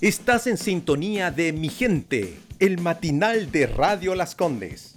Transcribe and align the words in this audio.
Estás 0.00 0.46
en 0.46 0.56
sintonía 0.56 1.30
de 1.30 1.52
Mi 1.52 1.68
Gente, 1.68 2.38
el 2.58 2.80
matinal 2.80 3.52
de 3.52 3.66
Radio 3.66 4.14
Las 4.14 4.34
Condes. 4.34 4.94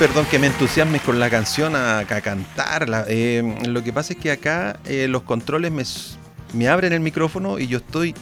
Perdón 0.00 0.26
que 0.28 0.40
me 0.40 0.48
entusiasme 0.48 0.98
con 0.98 1.20
la 1.20 1.30
canción 1.30 1.76
a, 1.76 2.04
cantarla. 2.04 3.04
Eh, 3.06 3.58
lo 3.68 3.84
que 3.84 3.92
pasa 3.92 4.14
es 4.14 4.18
que 4.18 4.32
acá 4.32 4.80
eh, 4.86 5.06
los 5.06 5.22
controles 5.22 5.70
me, 5.70 5.84
me 6.58 6.66
abren 6.66 6.92
el 6.92 7.00
micrófono 7.00 7.60
y 7.60 7.68
yo 7.68 7.78
estoy 7.78 8.12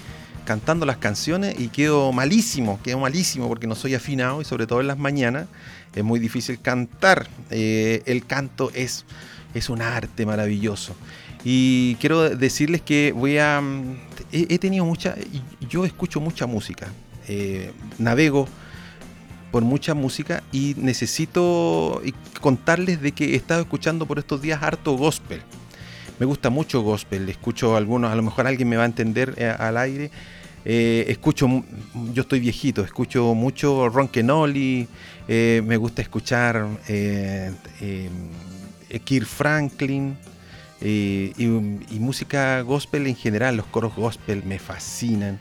cantando 0.48 0.86
las 0.86 0.96
canciones 0.96 1.60
y 1.60 1.68
quedo 1.68 2.10
malísimo, 2.10 2.80
quedo 2.82 3.00
malísimo 3.00 3.48
porque 3.48 3.66
no 3.66 3.74
soy 3.74 3.94
afinado 3.94 4.40
y 4.40 4.46
sobre 4.46 4.66
todo 4.66 4.80
en 4.80 4.86
las 4.86 4.96
mañanas 4.96 5.46
es 5.94 6.02
muy 6.02 6.18
difícil 6.18 6.58
cantar. 6.58 7.28
Eh, 7.50 8.00
el 8.06 8.24
canto 8.24 8.70
es, 8.74 9.04
es 9.52 9.68
un 9.68 9.82
arte 9.82 10.24
maravilloso. 10.24 10.96
Y 11.44 11.96
quiero 11.96 12.30
decirles 12.30 12.80
que 12.80 13.12
voy 13.14 13.36
a... 13.36 13.62
He, 14.32 14.58
tenido 14.58 14.86
mucha... 14.86 15.16
Yo 15.68 15.84
escucho 15.84 16.18
mucha 16.18 16.46
música. 16.46 16.88
Eh, 17.28 17.70
navego 17.98 18.48
por 19.52 19.62
mucha 19.64 19.92
música 19.92 20.42
y 20.50 20.74
necesito 20.78 22.00
contarles 22.40 23.02
de 23.02 23.12
que 23.12 23.34
he 23.34 23.36
estado 23.36 23.60
escuchando 23.60 24.06
por 24.06 24.18
estos 24.18 24.40
días 24.40 24.62
harto 24.62 24.96
gospel. 24.96 25.42
Me 26.18 26.26
gusta 26.26 26.50
mucho 26.50 26.82
gospel, 26.82 27.28
escucho 27.28 27.76
algunos, 27.76 28.10
a 28.10 28.16
lo 28.16 28.22
mejor 28.22 28.46
alguien 28.46 28.68
me 28.68 28.76
va 28.76 28.82
a 28.82 28.86
entender 28.86 29.34
eh, 29.36 29.54
al 29.56 29.76
aire, 29.76 30.10
eh, 30.64 31.04
escucho, 31.08 31.46
yo 32.12 32.22
estoy 32.22 32.40
viejito, 32.40 32.82
escucho 32.82 33.34
mucho 33.34 33.88
Ron 33.88 34.08
Kenoli, 34.08 34.88
eh, 35.28 35.62
me 35.64 35.76
gusta 35.76 36.02
escuchar 36.02 36.66
eh, 36.88 37.52
Kirk 39.04 39.26
Franklin 39.26 40.16
y, 40.80 41.32
y 41.38 41.98
música 42.00 42.60
gospel 42.62 43.06
en 43.06 43.16
general, 43.16 43.56
los 43.56 43.66
coros 43.66 43.94
gospel 43.94 44.42
me 44.44 44.58
fascinan. 44.58 45.38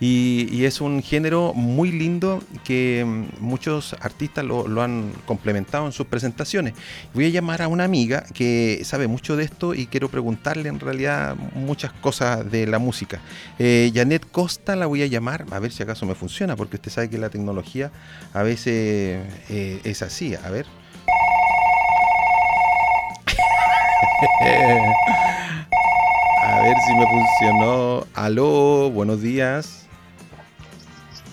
Y, 0.00 0.64
es 0.64 0.80
un 0.80 1.02
género 1.02 1.54
muy 1.54 1.90
lindo 1.90 2.42
que 2.64 3.04
mm, 3.06 3.40
muchos 3.40 3.96
artistas 4.00 4.44
lo, 4.44 4.82
han 4.82 5.12
complementado 5.26 5.86
en 5.86 5.92
sus 5.92 6.06
presentaciones. 6.06 6.74
Voy 7.14 7.26
a 7.26 7.28
llamar 7.30 7.62
a 7.62 7.68
una 7.68 7.84
amiga 7.84 8.24
que 8.34 8.82
sabe 8.84 9.08
mucho 9.08 9.36
de 9.36 9.44
esto 9.44 9.74
y 9.74 9.86
quiero 9.86 10.08
preguntarle 10.08 10.68
en 10.68 10.78
realidad 10.78 11.36
muchas 11.54 11.92
cosas 11.92 12.50
de 12.50 12.66
la 12.66 12.78
música. 12.78 13.20
Eh, 13.58 13.90
Janet 13.94 14.30
Costa 14.30 14.76
la 14.76 14.86
voy 14.86 15.02
a 15.02 15.06
llamar, 15.06 15.46
a 15.50 15.58
ver 15.58 15.72
si 15.72 15.82
acaso 15.82 16.06
me 16.06 16.14
funciona, 16.14 16.54
porque 16.54 16.76
usted 16.76 16.92
sabe 16.92 17.10
que 17.10 17.18
la 17.18 17.30
tecnología 17.30 17.90
a 18.32 18.42
veces 18.42 19.20
eh, 19.48 19.80
es 19.84 20.02
así. 20.02 20.34
A 20.34 20.50
ver. 20.50 20.66
A 26.40 26.62
ver 26.62 26.76
si 26.86 26.94
me 26.94 27.06
funcionó. 27.06 28.06
Aló, 28.14 28.90
buenos 28.90 29.20
días. 29.20 29.87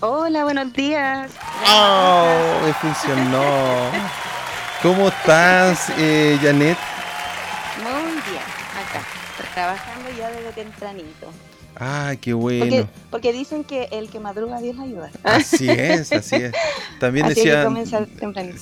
Hola, 0.08 0.44
buenos 0.44 0.72
días. 0.72 1.32
¡Oh! 1.68 2.62
Me 2.64 2.74
funcionó. 2.74 3.90
¿Cómo 4.84 5.08
estás, 5.08 5.92
eh, 5.98 6.38
Janet? 6.44 6.78
Muy 7.82 8.12
bien, 8.12 8.44
acá, 8.78 9.02
trabajando 9.56 10.12
ya 10.16 10.30
desde 10.30 10.52
tempranito. 10.52 11.32
Ah, 11.76 12.14
qué 12.22 12.36
bueno. 12.36 12.88
Porque, 13.10 13.34
dicen 13.34 13.64
que 13.64 13.90
el 13.92 14.12
que 14.12 14.20
madruga 14.20 14.60
Dios 14.60 14.78
ayuda. 14.80 15.10
Así 15.24 15.68
es, 15.72 16.12
así 16.12 16.36
es. 16.36 16.52
También 17.00 17.28
decía. 17.28 17.68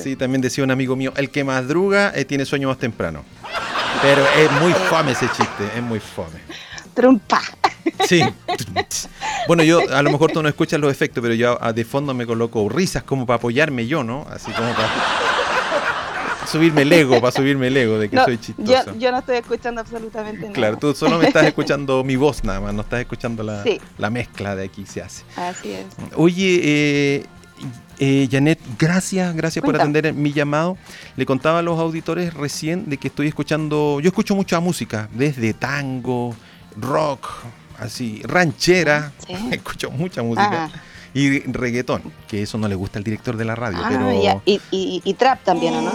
Sí, 0.02 0.16
también 0.16 0.40
decía 0.40 0.64
un 0.64 0.72
amigo 0.72 0.96
mío, 0.96 1.12
el 1.18 1.30
que 1.30 1.44
madruga 1.44 2.14
eh, 2.16 2.24
tiene 2.24 2.46
sueño 2.46 2.70
más 2.70 2.78
temprano. 2.78 3.26
Pero 4.02 4.26
es 4.38 4.50
muy 4.62 4.72
fome 4.72 5.12
ese 5.12 5.28
chiste, 5.28 5.70
es 5.76 5.84
muy 5.84 6.00
fome. 6.00 6.40
Trumpa. 6.94 7.42
Sí. 8.08 8.24
Bueno, 9.46 9.64
yo 9.64 9.82
a 9.94 10.02
lo 10.02 10.10
mejor 10.10 10.32
tú 10.32 10.42
no 10.42 10.48
escuchas 10.48 10.80
los 10.80 10.90
efectos, 10.90 11.22
pero 11.22 11.34
yo 11.34 11.58
de 11.76 11.84
fondo 11.84 12.14
me 12.14 12.26
coloco 12.26 12.70
risas 12.70 13.04
como 13.04 13.26
para 13.26 13.36
apoyarme 13.36 13.88
yo, 13.88 14.02
¿no? 14.02 14.26
Así 14.30 14.50
como 14.54 14.70
para 14.74 14.90
subirme 16.48 16.84
el 16.84 16.94
ego, 16.94 17.20
para 17.20 17.34
subirme 17.34 17.68
el 17.68 17.76
ego 17.76 18.00
de 18.00 18.10
que 18.10 18.18
soy 18.24 18.38
chistoso. 18.38 18.96
Yo, 18.98 19.12
no 19.12 19.20
estoy 19.20 19.38
escuchando 19.38 19.82
absolutamente 19.82 20.42
nada. 20.42 20.54
Claro, 20.54 20.78
tú 20.78 20.94
solo 20.94 21.18
me 21.18 21.28
estás 21.28 21.44
escuchando 21.48 22.06
mi 22.06 22.16
voz 22.16 22.44
nada 22.46 22.62
más, 22.62 22.74
no 22.74 22.84
estás 22.84 23.02
escuchando 23.02 23.44
la, 23.44 23.66
la 23.98 24.10
mezcla 24.10 24.56
de 24.56 24.64
aquí 24.64 24.86
se 24.86 25.02
hace. 25.02 25.24
Así 25.36 25.74
es. 25.74 25.88
Oye, 26.16 26.62
eh, 26.64 27.26
eh, 28.00 28.28
Janet, 28.32 28.60
gracias, 28.78 29.36
gracias 29.36 29.64
por 29.64 29.76
atender 29.76 30.14
mi 30.14 30.32
llamado. 30.32 30.78
Le 31.16 31.26
contaba 31.26 31.60
a 31.60 31.62
los 31.62 31.80
auditores 31.80 32.34
recién 32.34 32.90
de 32.90 32.98
que 32.98 33.10
estoy 33.10 33.28
escuchando, 33.28 34.00
yo 34.00 34.08
escucho 34.08 34.36
mucha 34.36 34.60
música, 34.60 35.10
desde 35.14 35.54
tango, 35.54 36.36
rock, 36.78 37.28
así, 37.80 38.22
ranchera, 38.24 39.12
escucho 39.52 39.92
mucha 39.92 40.24
música. 40.24 40.72
Y 41.16 41.42
reggaetón, 41.42 42.02
que 42.28 42.42
eso 42.42 42.58
no 42.58 42.68
le 42.68 42.74
gusta 42.74 42.98
al 42.98 43.04
director 43.04 43.38
de 43.38 43.46
la 43.46 43.54
radio. 43.54 43.78
Ah, 43.84 43.88
pero... 43.88 44.42
y, 44.72 45.14
trap 45.14 45.44
también, 45.44 45.76
¿no? 45.86 45.92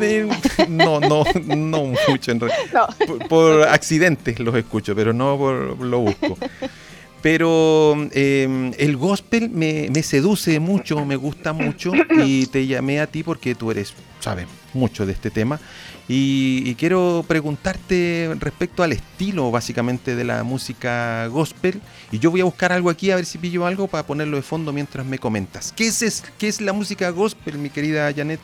Eh, 0.00 0.28
no, 0.68 1.00
no, 1.00 1.24
no 1.44 1.84
mucho 1.84 2.30
en 2.30 2.40
realidad. 2.40 2.88
Por, 3.28 3.64
accidentes 3.68 4.38
los 4.38 4.54
escucho, 4.54 4.94
pero 4.94 5.12
no 5.12 5.36
por 5.36 5.80
lo 5.80 6.00
busco. 6.00 6.38
Pero 7.22 7.96
em, 8.12 8.72
el 8.78 8.96
gospel 8.96 9.50
me, 9.50 9.88
me, 9.92 10.02
seduce 10.02 10.58
mucho, 10.58 11.04
me 11.04 11.16
gusta 11.16 11.52
mucho 11.52 11.92
y 12.24 12.46
te 12.46 12.66
llamé 12.66 13.00
a 13.00 13.06
ti 13.06 13.22
porque 13.22 13.54
tú 13.54 13.70
eres, 13.70 13.92
sabes, 14.20 14.46
mucho 14.72 15.04
de 15.04 15.12
este 15.12 15.30
tema 15.30 15.60
y, 16.12 16.74
quiero 16.74 17.24
preguntarte 17.28 18.34
respecto 18.40 18.82
al 18.82 18.90
estilo 18.90 19.48
básicamente 19.52 20.16
de 20.16 20.24
la 20.24 20.42
música 20.42 21.28
gospel. 21.28 21.80
Y 22.10 22.18
yo 22.18 22.32
voy 22.32 22.40
a 22.40 22.44
buscar 22.44 22.72
algo 22.72 22.90
aquí 22.90 23.12
a 23.12 23.16
ver 23.16 23.24
si 23.24 23.38
pillo 23.38 23.64
algo 23.64 23.86
para 23.86 24.04
ponerlo 24.04 24.36
de 24.36 24.42
fondo 24.42 24.72
mientras 24.72 25.06
me 25.06 25.20
comentas. 25.20 25.72
¿Qué 25.76 25.86
es, 25.86 26.24
qué 26.36 26.48
es 26.48 26.60
la 26.60 26.72
música 26.72 27.10
gospel, 27.10 27.58
mi 27.58 27.70
querida 27.70 28.12
Janet? 28.12 28.40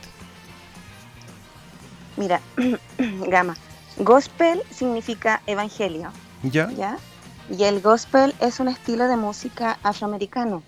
Mira, 2.15 2.39
Gama, 3.27 3.57
gospel 3.97 4.61
significa 4.71 5.41
evangelio. 5.45 6.13
¿Ya? 6.43 6.71
¿Ya? 6.71 6.97
Y 7.49 7.63
el 7.63 7.81
gospel 7.81 8.35
es 8.39 8.59
un 8.59 8.67
estilo 8.67 9.07
de 9.07 9.17
música 9.17 9.79
afroamericano. 9.83 10.63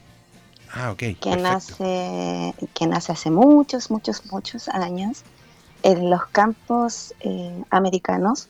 Ah, 0.73 0.91
ok. 0.91 1.19
Que 1.19 1.35
nace, 1.35 2.53
que 2.73 2.87
nace 2.87 3.11
hace 3.11 3.31
muchos, 3.31 3.91
muchos, 3.91 4.25
muchos 4.31 4.69
años 4.69 5.23
en 5.83 6.09
los 6.09 6.25
campos 6.27 7.13
eh, 7.21 7.63
americanos. 7.69 8.47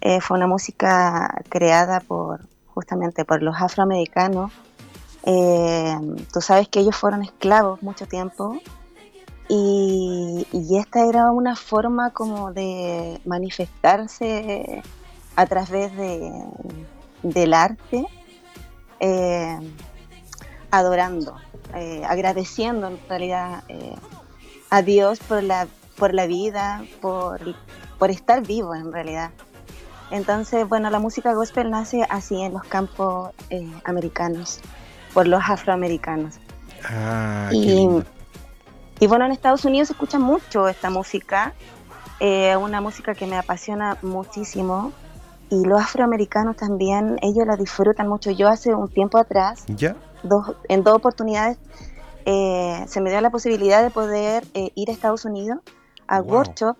Eh, 0.00 0.20
fue 0.20 0.36
una 0.36 0.46
música 0.46 1.42
creada 1.48 2.00
por 2.00 2.40
justamente 2.66 3.24
por 3.24 3.42
los 3.42 3.56
afroamericanos. 3.60 4.52
Eh, 5.24 5.96
tú 6.32 6.40
sabes 6.40 6.68
que 6.68 6.80
ellos 6.80 6.96
fueron 6.96 7.22
esclavos 7.22 7.82
mucho 7.82 8.06
tiempo 8.06 8.56
y, 9.48 10.46
esta 10.78 11.06
era 11.06 11.32
una 11.32 11.56
forma 11.56 12.10
como 12.10 12.52
de 12.52 13.20
manifestarse 13.24 14.82
a 15.34 15.46
través 15.46 15.94
de, 15.96 16.32
del 17.22 17.54
arte, 17.54 18.06
adorando, 20.70 21.36
agradeciendo 22.06 22.88
en 22.88 22.98
realidad 23.08 23.64
a 24.70 24.82
Dios 24.82 25.18
por 25.20 25.42
la 25.42 25.68
por 25.98 26.14
la 26.14 26.26
vida, 26.26 26.84
por, 27.02 27.40
por 27.98 28.10
estar 28.10 28.46
vivo 28.46 28.74
en 28.74 28.92
realidad. 28.92 29.30
Entonces, 30.10 30.66
bueno, 30.66 30.88
la 30.88 31.00
música 31.00 31.34
gospel 31.34 31.70
nace 31.70 32.06
así 32.08 32.40
en 32.40 32.54
los 32.54 32.64
campos 32.64 33.30
eh, 33.50 33.70
americanos, 33.84 34.60
por 35.12 35.26
los 35.26 35.42
afroamericanos. 35.46 36.36
Ah, 36.84 37.50
y, 37.52 37.88
y, 39.00 39.06
bueno, 39.06 39.26
en 39.26 39.32
Estados 39.32 39.64
Unidos 39.64 39.88
se 39.88 39.94
escucha 39.94 40.18
mucho 40.18 40.68
esta 40.68 40.88
música, 40.88 41.52
eh, 42.20 42.56
una 42.56 42.80
música 42.80 43.14
que 43.14 43.26
me 43.26 43.36
apasiona 43.36 43.98
muchísimo. 44.00 44.92
Y 45.50 45.64
los 45.64 45.80
afroamericanos 45.80 46.56
también, 46.56 47.18
ellos 47.22 47.46
la 47.46 47.56
disfrutan 47.56 48.08
mucho. 48.08 48.30
Yo 48.30 48.48
hace 48.48 48.74
un 48.74 48.88
tiempo 48.88 49.18
atrás, 49.18 49.64
¿Ya? 49.68 49.96
Dos, 50.22 50.56
en 50.68 50.82
dos 50.82 50.96
oportunidades, 50.96 51.58
eh, 52.26 52.84
se 52.86 53.00
me 53.00 53.10
dio 53.10 53.20
la 53.20 53.30
posibilidad 53.30 53.82
de 53.82 53.90
poder 53.90 54.44
ir 54.52 54.90
a 54.90 54.92
Estados 54.92 55.24
Unidos 55.24 55.60
a 56.06 56.20
workshop, 56.20 56.76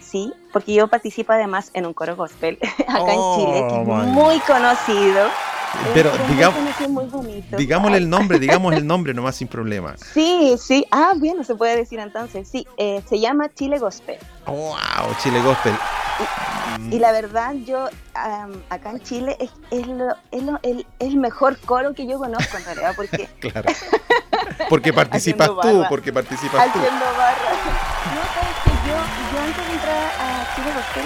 sí, 0.00 0.32
porque 0.52 0.74
yo 0.74 0.88
participo 0.88 1.32
además 1.32 1.70
en 1.74 1.86
un 1.86 1.92
coro 1.92 2.16
gospel 2.16 2.58
acá 2.88 3.12
en 3.12 3.20
Chile, 3.36 3.66
que 3.68 3.82
es 3.82 3.88
oh, 3.88 4.02
muy 4.06 4.38
conocido. 4.40 5.28
Pero 5.92 6.10
digamos, 6.28 6.60
digámosle 7.56 7.98
el 7.98 8.08
nombre, 8.08 8.38
digamos 8.38 8.74
el 8.74 8.86
nombre 8.86 9.14
nomás 9.14 9.36
sin 9.36 9.48
problema. 9.48 9.94
Sí, 10.12 10.56
sí. 10.58 10.86
Ah, 10.90 11.12
bien, 11.16 11.44
se 11.44 11.54
puede 11.54 11.76
decir 11.76 11.98
entonces. 11.98 12.48
Sí, 12.48 12.66
eh, 12.76 13.02
se 13.08 13.20
llama 13.20 13.48
Chile 13.54 13.78
Gospel. 13.78 14.18
wow, 14.46 14.76
Chile 15.22 15.40
Gospel. 15.42 15.74
Y, 16.90 16.98
la 16.98 17.12
verdad, 17.12 17.54
yo 17.64 17.88
acá 18.70 18.90
en 18.90 19.00
Chile 19.00 19.36
es, 19.40 19.50
es, 19.70 19.86
lo, 19.86 20.14
es, 20.30 20.42
lo, 20.42 20.58
el, 20.62 20.86
el, 20.98 21.16
mejor 21.16 21.58
coro 21.58 21.92
que 21.92 22.06
yo 22.06 22.18
conozco 22.18 22.56
en 22.56 22.64
realidad, 22.64 22.92
porque... 22.96 23.28
claro. 23.40 23.70
Porque 24.68 24.92
participas 24.92 25.48
tú, 25.62 25.84
porque 25.88 26.12
participas 26.12 26.72
tú. 26.72 26.78
Haciendo 26.78 27.04
barra. 27.16 27.52
No, 28.04 28.20
yo, 28.86 28.96
yo 29.32 29.42
antes 29.42 29.66
de 29.66 29.72
entrar 29.72 30.12
a 30.20 30.54
Chile 30.54 30.70
Gospel, 30.74 31.04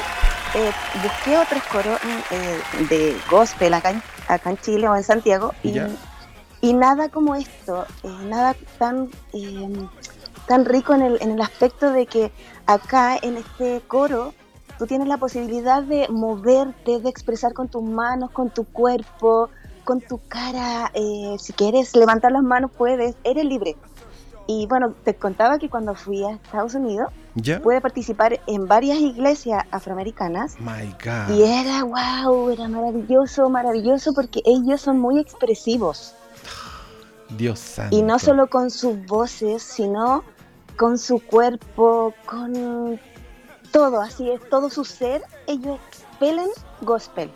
eh, 0.55 0.73
busqué 1.03 1.37
otros 1.37 1.63
coros 1.65 2.01
eh, 2.31 2.61
de 2.89 3.17
gospel 3.31 3.75
acá 3.75 3.91
en, 3.91 4.03
acá 4.29 4.51
en 4.51 4.59
Chile 4.59 4.89
o 4.89 4.95
en 4.95 5.03
Santiago 5.03 5.53
y, 5.63 5.73
y 6.61 6.73
nada 6.75 7.09
como 7.09 7.35
esto, 7.35 7.87
eh, 8.03 8.09
nada 8.25 8.55
tan, 8.79 9.11
eh, 9.33 9.89
tan 10.47 10.65
rico 10.65 10.95
en 10.95 11.03
el, 11.03 11.19
en 11.21 11.33
el 11.33 11.41
aspecto 11.41 11.91
de 11.91 12.07
que 12.07 12.31
acá 12.67 13.17
en 13.21 13.37
este 13.37 13.81
coro 13.87 14.35
tú 14.79 14.87
tienes 14.87 15.09
la 15.09 15.17
posibilidad 15.17 15.83
de 15.83 16.07
moverte, 16.09 17.01
de 17.01 17.09
expresar 17.09 17.53
con 17.53 17.69
tus 17.69 17.83
manos, 17.83 18.31
con 18.31 18.51
tu 18.51 18.65
cuerpo, 18.65 19.51
con 19.85 20.01
tu 20.01 20.21
cara. 20.29 20.91
eh, 20.95 21.37
si 21.39 21.53
quieres 21.53 21.97
levantar 21.97 22.31
las 22.31 22.43
manos, 22.43 22.71
puedes, 22.77 23.17
eres 23.25 23.45
libre. 23.45 23.77
Y 24.51 24.67
bueno, 24.67 24.95
te 25.05 25.15
contaba 25.15 25.59
que 25.59 25.69
cuando 25.69 25.95
fui 25.95 26.25
a 26.25 26.31
Estados 26.31 26.75
Unidos 26.75 27.13
¿Ya? 27.35 27.61
pude 27.61 27.81
participar 27.83 28.41
en 28.47 28.67
varias 28.67 28.99
iglesias 28.99 29.63
afroamericanas 29.71 30.59
My 30.59 30.87
God. 31.05 31.37
y 31.37 31.43
era 31.43 31.85
wow, 31.85 32.49
era 32.51 32.67
maravilloso, 32.67 33.49
maravilloso 33.51 34.13
porque 34.15 34.41
ellos 34.47 34.81
son 34.81 34.99
muy 34.99 35.21
expresivos 35.21 36.15
Dios 37.37 37.59
santo. 37.59 37.95
y 37.95 38.01
no 38.03 38.19
solo 38.19 38.49
con 38.49 38.71
sus 38.71 39.05
voces, 39.07 39.63
sino 39.63 40.25
con 40.79 40.97
su 40.97 41.21
cuerpo, 41.21 42.15
con 42.25 42.99
todo, 43.71 44.01
así 44.01 44.31
es, 44.31 44.41
todo 44.49 44.71
su 44.71 44.83
ser, 44.87 45.21
ellos 45.47 45.79
expelen 45.91 46.49
gospel. 46.81 47.31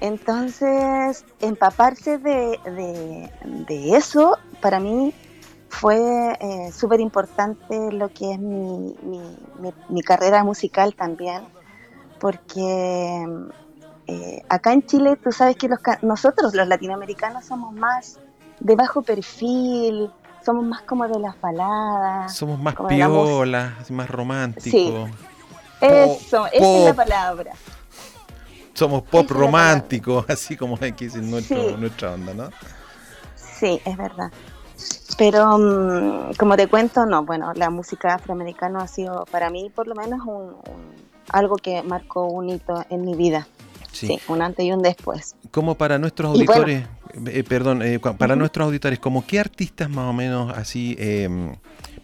Entonces, 0.00 1.24
empaparse 1.40 2.18
de, 2.18 2.58
de- 2.64 3.30
de 3.66 3.96
eso 3.96 4.36
para 4.60 4.78
mí 4.80 5.12
fue 5.72 6.36
eh, 6.38 6.70
súper 6.70 7.00
importante 7.00 7.90
lo 7.92 8.08
que 8.12 8.32
es 8.32 8.38
mi, 8.38 8.94
mi- 9.02 9.36
mi- 9.58 9.74
mi 9.88 10.02
carrera 10.02 10.44
musical 10.44 10.94
también, 10.94 11.42
porque 12.20 13.26
eh, 14.06 14.42
acá 14.48 14.72
en 14.74 14.84
Chile 14.86 15.16
tú 15.16 15.32
sabes 15.32 15.56
que 15.56 15.68
los, 15.68 15.78
nosotros 16.02 16.54
los 16.54 16.68
latinoamericanos 16.68 17.46
somos 17.46 17.72
más 17.74 18.18
de 18.60 18.76
bajo 18.76 19.02
perfil, 19.02 20.10
somos 20.44 20.64
más 20.64 20.82
como 20.82 21.08
de 21.08 21.18
las 21.18 21.40
baladas. 21.40 22.34
Somos 22.36 22.60
más 22.60 22.74
piolas, 22.88 23.90
más 23.90 24.10
románticos. 24.10 25.10
Sí. 25.10 25.16
Eso, 25.80 26.46
esa 26.52 26.78
es 26.78 26.84
la 26.84 26.94
palabra. 26.94 27.52
Somos 28.74 29.02
pop 29.02 29.24
Esa 29.24 29.34
románticos, 29.34 30.26
así 30.28 30.56
como 30.56 30.76
X 30.80 31.14
en 31.16 31.30
nuestro, 31.30 31.70
Sí. 31.70 31.76
nuestra 31.78 32.12
onda, 32.12 32.34
¿no? 32.34 32.50
Sí, 33.36 33.80
es 33.84 33.96
verdad. 33.96 34.30
Pero 35.18 35.58
mm, 35.58 36.34
como 36.38 36.56
te 36.56 36.66
cuento, 36.66 37.04
no, 37.06 37.24
bueno, 37.24 37.52
la 37.54 37.70
música 37.70 38.14
afroamericana 38.14 38.80
ha 38.82 38.88
sido 38.88 39.24
para 39.30 39.50
mí 39.50 39.70
por 39.74 39.86
lo 39.86 39.94
menos 39.94 40.20
un, 40.26 40.54
un- 40.54 41.12
algo 41.30 41.56
que 41.56 41.82
marcó 41.82 42.26
un 42.26 42.48
hito 42.50 42.84
en 42.90 43.04
mi 43.04 43.14
vida. 43.14 43.46
Sí. 43.92 44.06
Sí, 44.06 44.20
un 44.28 44.40
antes 44.42 44.64
y 44.64 44.72
un 44.72 44.82
después. 44.82 45.36
Como 45.50 45.74
para 45.74 45.98
nuestros 45.98 46.30
bueno. 46.32 46.50
auditores, 46.52 46.86
eh, 47.26 47.44
perdón, 47.44 47.82
eh, 47.82 47.98
para 48.00 48.36
nuestros 48.36 48.66
auditores, 48.66 48.98
como 48.98 49.24
qué 49.26 49.38
artistas 49.38 49.90
más 49.90 50.08
o 50.08 50.12
menos 50.14 50.50
así 50.56 50.96
eh, 50.98 51.28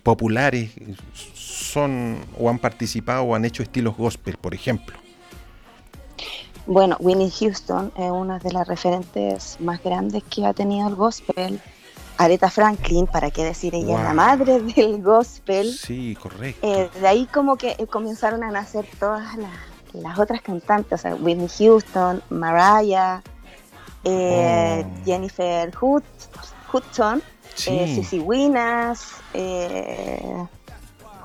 populares 0.02 0.70
son 1.34 2.18
o 2.38 2.50
han 2.50 2.58
participado 2.58 3.22
o 3.22 3.34
han 3.34 3.44
hecho 3.46 3.62
estilos 3.62 3.96
gospel, 3.96 4.36
por 4.36 4.54
ejemplo. 4.54 4.96
Bueno, 6.66 6.96
Winnie 7.00 7.30
Houston 7.30 7.90
es 7.96 8.10
una 8.10 8.38
de 8.38 8.52
las 8.52 8.68
referentes 8.68 9.56
más 9.60 9.82
grandes 9.82 10.22
que 10.24 10.44
ha 10.44 10.52
tenido 10.52 10.88
el 10.88 10.94
gospel. 10.94 11.58
Aretha 12.18 12.50
Franklin, 12.50 13.06
para 13.06 13.30
qué 13.30 13.44
decir, 13.44 13.74
ella 13.74 13.96
es 13.96 14.02
la 14.04 14.12
madre 14.12 14.60
del 14.76 15.00
gospel. 15.02 15.72
Sí, 15.72 16.16
correcto. 16.20 16.66
Eh, 16.66 16.90
de 17.00 17.06
ahí 17.08 17.26
como 17.26 17.56
que 17.56 17.76
eh, 17.78 17.86
comenzaron 17.86 18.42
a 18.44 18.50
nacer 18.50 18.86
todas 18.98 19.36
las, 19.36 19.52
las 19.94 20.18
otras 20.18 20.42
cantantes, 20.42 20.92
o 20.92 21.02
sea, 21.02 21.14
Whitney 21.14 21.48
Houston, 21.58 22.22
Mariah, 22.30 23.22
eh, 24.04 24.84
Oh. 24.86 25.04
Jennifer 25.04 25.70
Hud- 25.80 26.02
Hudson, 26.72 27.22
sí, 27.54 27.70
eh, 28.12 28.20
Winas, 28.20 29.12
eh, 29.34 30.44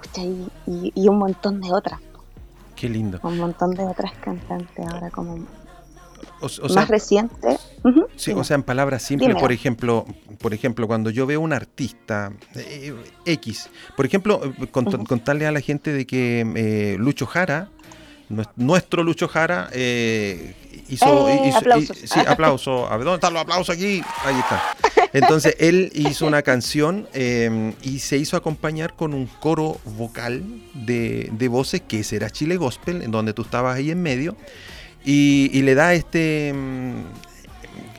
pucha, 0.02 0.22
y, 0.22 0.48
y- 0.68 0.92
y 0.96 1.08
un 1.08 1.18
montón 1.18 1.60
de 1.62 1.72
otras, 1.74 2.00
qué 2.76 2.88
lindo. 2.90 3.20
un 3.24 3.38
montón 3.40 3.72
de 3.72 3.84
otras 3.86 4.14
cantantes 4.14 4.88
ahora 4.88 5.10
como 5.12 5.38
O, 6.42 6.46
o 6.46 6.50
sea, 6.50 6.76
más 6.76 6.88
reciente. 6.90 7.58
Sí, 8.16 8.32
dime. 8.32 8.42
o 8.42 8.44
sea, 8.44 8.56
en 8.56 8.64
palabras 8.64 9.04
simples, 9.04 9.30
Dime. 9.30 9.40
por 9.40 9.52
ejemplo, 9.52 10.06
por 10.40 10.54
ejemplo, 10.54 10.88
cuando 10.88 11.10
yo 11.10 11.26
veo 11.26 11.42
un 11.42 11.54
artista 11.54 12.32
eh, 12.56 12.94
X, 13.26 13.70
por 13.98 14.06
ejemplo, 14.06 14.42
contarle 14.72 15.46
a 15.48 15.52
la 15.52 15.60
gente 15.62 15.92
de 15.92 16.06
que 16.06 16.46
eh, 16.56 16.96
Lucho 17.00 17.26
Jara, 17.26 17.70
nues- 18.30 18.50
nuestro 18.56 19.04
Lucho 19.04 19.28
Jara, 19.28 19.70
eh, 19.74 20.56
hizo, 20.90 21.28
Eh, 21.30 21.42
hizo- 21.48 21.58
aplausos. 21.58 21.98
sí, 21.98 22.20
aplauso. 22.28 22.88
A 22.88 22.96
ver, 22.98 23.06
¿dónde 23.06 23.16
están 23.16 23.34
los 23.34 23.42
aplausos 23.42 23.76
aquí? 23.76 24.02
Ahí 24.26 24.36
está. 24.40 24.76
Entonces, 25.14 25.56
él 25.60 25.92
hizo 25.94 26.26
una 26.26 26.42
canción 26.42 27.08
y 27.84 28.00
se 28.00 28.18
hizo 28.18 28.36
acompañar 28.38 28.96
con 28.96 29.14
un 29.14 29.28
coro 29.28 29.80
vocal 29.98 30.44
de, 30.74 31.30
de 31.34 31.48
voces, 31.50 31.82
que 31.88 32.00
ese 32.00 32.16
era 32.16 32.30
Chile 32.32 32.58
Gospel, 32.58 33.02
en 33.04 33.12
donde 33.12 33.34
tú 33.34 33.44
estabas 33.44 33.76
ahí 33.76 33.92
en 33.92 34.02
medio, 34.02 34.36
y, 35.06 35.50
y 35.54 35.62
le 35.64 35.76
da 35.76 35.94
este, 35.94 36.54
mm, 36.54 37.04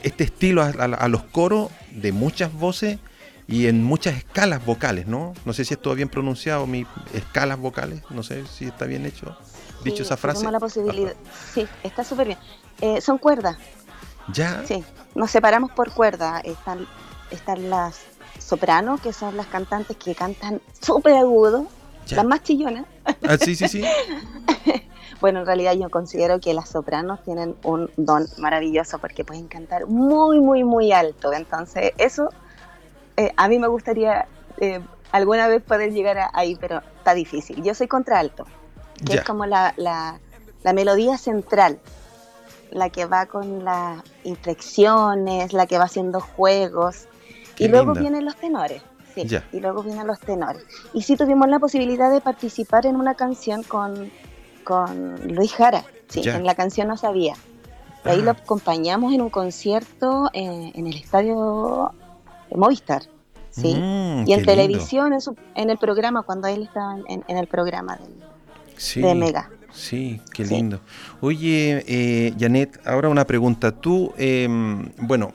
este 0.03 0.23
estilo 0.25 0.61
a, 0.61 0.67
a- 0.67 0.85
a 0.85 1.07
los 1.07 1.23
coros 1.23 1.69
de 1.91 2.11
muchas 2.11 2.51
voces 2.53 2.99
y 3.47 3.67
en 3.67 3.83
muchas 3.83 4.15
escalas 4.17 4.65
vocales, 4.65 5.05
¿no? 5.07 5.33
No 5.45 5.53
sé 5.53 5.65
si 5.65 5.75
estuvo 5.75 5.93
bien 5.95 6.09
pronunciado, 6.09 6.65
mi 6.65 6.85
escalas 7.13 7.59
vocales, 7.59 8.01
no 8.09 8.23
sé 8.23 8.43
si 8.47 8.65
está 8.65 8.85
bien 8.85 9.05
hecho, 9.05 9.37
dicho 9.83 9.97
Sí, 9.97 10.03
esa 10.03 10.17
frase. 10.17 10.49
la 10.51 10.59
posibilidad. 10.59 11.13
Sí, 11.53 11.67
está 11.83 12.03
súper 12.03 12.27
bien. 12.27 12.39
Eh, 12.81 12.99
son 13.01 13.17
cuerdas, 13.19 13.57
Ya, 14.33 14.63
Sí, 14.67 14.83
nos 15.13 15.29
separamos 15.31 15.71
por 15.71 15.91
cuerda. 15.93 16.39
Están, 16.43 16.87
están 17.31 17.69
las 17.69 17.99
sopranos, 18.39 18.99
que 18.99 19.13
son 19.13 19.37
las 19.37 19.45
cantantes 19.47 19.95
que 19.97 20.13
cantan 20.15 20.59
súper 20.81 21.13
agudo, 21.13 21.67
ya. 22.07 22.17
las 22.17 22.25
más 22.25 22.41
chillonas. 22.43 22.85
Ah, 23.27 23.37
sí, 23.39 23.55
sí, 23.55 23.67
sí. 23.67 23.83
Bueno, 25.21 25.39
en 25.39 25.45
realidad 25.45 25.73
yo 25.73 25.89
considero 25.89 26.39
que 26.39 26.53
las 26.53 26.69
sopranos 26.69 27.23
tienen 27.23 27.55
un 27.63 27.89
don 27.97 28.25
maravilloso 28.37 28.99
porque 28.99 29.23
pueden 29.23 29.47
cantar 29.47 29.87
muy, 29.87 30.39
muy, 30.39 30.63
muy 30.63 30.91
alto. 30.91 31.33
Entonces, 31.33 31.93
eso 31.97 32.29
eh, 33.17 33.31
a 33.37 33.47
mí 33.47 33.59
me 33.59 33.67
gustaría 33.67 34.27
eh, 34.59 34.79
alguna 35.11 35.47
vez 35.47 35.63
poder 35.63 35.91
llegar 35.93 36.17
a- 36.17 36.31
ahí, 36.33 36.55
pero 36.59 36.81
está 36.97 37.13
difícil. 37.13 37.63
Yo 37.63 37.73
soy 37.73 37.87
contralto, 37.87 38.45
que 39.05 39.13
es 39.15 39.23
como 39.23 39.45
la, 39.45 39.73
la, 39.77 40.19
la 40.63 40.73
melodía 40.73 41.17
central, 41.17 41.79
la 42.71 42.89
que 42.89 43.05
va 43.05 43.25
con 43.25 43.63
las 43.63 44.01
inflexiones, 44.23 45.53
la 45.53 45.65
que 45.65 45.77
va 45.77 45.85
haciendo 45.85 46.19
juegos. 46.19 47.07
Qué 47.55 47.65
y 47.65 47.67
luego 47.69 47.87
linda. 47.87 48.01
vienen 48.01 48.25
los 48.25 48.35
tenores. 48.35 48.81
Sí, 49.13 49.25
y 49.53 49.61
luego 49.61 49.81
vienen 49.81 50.07
los 50.07 50.19
tenores. 50.19 50.61
Y 50.93 51.03
sí 51.03 51.15
tuvimos 51.15 51.47
la 51.47 51.57
posibilidad 51.59 52.11
de 52.11 52.19
participar 52.19 52.85
en 52.85 52.97
una 52.97 53.15
canción 53.15 53.63
con, 53.63 54.11
con 54.65 55.15
Luis 55.33 55.53
Jara. 55.53 55.85
Sí, 56.09 56.21
en 56.27 56.43
la 56.45 56.55
canción 56.55 56.89
No 56.89 56.97
Sabía. 56.97 57.35
Y 58.03 58.09
ahí 58.09 58.19
Ah. 58.19 58.25
lo 58.25 58.31
acompañamos 58.31 59.13
en 59.13 59.21
un 59.21 59.29
concierto 59.29 60.29
en, 60.33 60.71
en 60.75 60.87
el 60.87 60.97
estadio 60.97 61.91
Movistar. 62.53 63.03
Sí. 63.49 63.73
Mm, 63.73 64.27
y 64.27 64.33
en 64.33 64.45
televisión, 64.45 65.13
en, 65.13 65.21
su- 65.21 65.35
en 65.55 65.69
el 65.69 65.77
programa, 65.77 66.23
cuando 66.23 66.47
él 66.49 66.63
estaba 66.63 66.97
en, 67.07 67.23
en 67.27 67.37
el 67.37 67.47
programa 67.47 67.95
del- 67.95 68.23
Sí. 68.75 69.01
de 69.01 69.15
Mega. 69.15 69.49
Sí, 69.71 70.21
qué 70.33 70.45
Sí. 70.45 70.53
lindo. 70.55 70.81
Oye, 71.21 71.83
eh, 71.87 72.33
Janet, 72.37 72.79
ahora 72.85 73.07
una 73.09 73.25
pregunta. 73.25 73.71
Tú, 73.71 74.13
em, 74.17 74.91
bueno, 74.97 75.31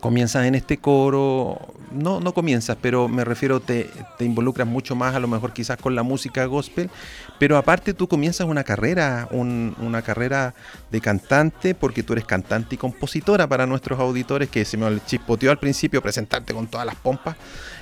comienzas 0.00 0.46
en 0.46 0.54
este 0.54 0.78
coro, 0.78 1.58
no, 1.92 2.20
no 2.20 2.32
comienzas, 2.34 2.76
pero 2.80 3.08
me 3.08 3.24
refiero, 3.24 3.60
te, 3.60 3.90
te 4.18 4.24
involucras 4.24 4.66
mucho 4.68 4.94
más 4.94 5.14
a 5.14 5.20
lo 5.20 5.28
mejor 5.28 5.52
quizás 5.52 5.76
con 5.78 5.94
la 5.94 6.02
música 6.02 6.44
gospel, 6.46 6.90
pero 7.38 7.56
aparte 7.56 7.94
tú 7.94 8.08
comienzas 8.08 8.46
una 8.46 8.64
carrera, 8.64 9.28
un- 9.30 9.74
una 9.80 10.02
carrera 10.02 10.54
de 10.90 11.00
cantante, 11.00 11.74
porque 11.74 12.02
tú 12.02 12.12
eres 12.12 12.24
cantante 12.24 12.74
y 12.74 12.78
compositora 12.78 13.46
para 13.46 13.66
nuestros 13.66 13.98
auditores, 14.00 14.48
que 14.48 14.64
se 14.64 14.76
me 14.76 14.98
chispoteó 15.06 15.50
al 15.50 15.58
principio 15.58 16.02
presentarte 16.02 16.52
con 16.54 16.66
todas 16.66 16.86
las 16.86 16.96
pompas, 16.96 17.36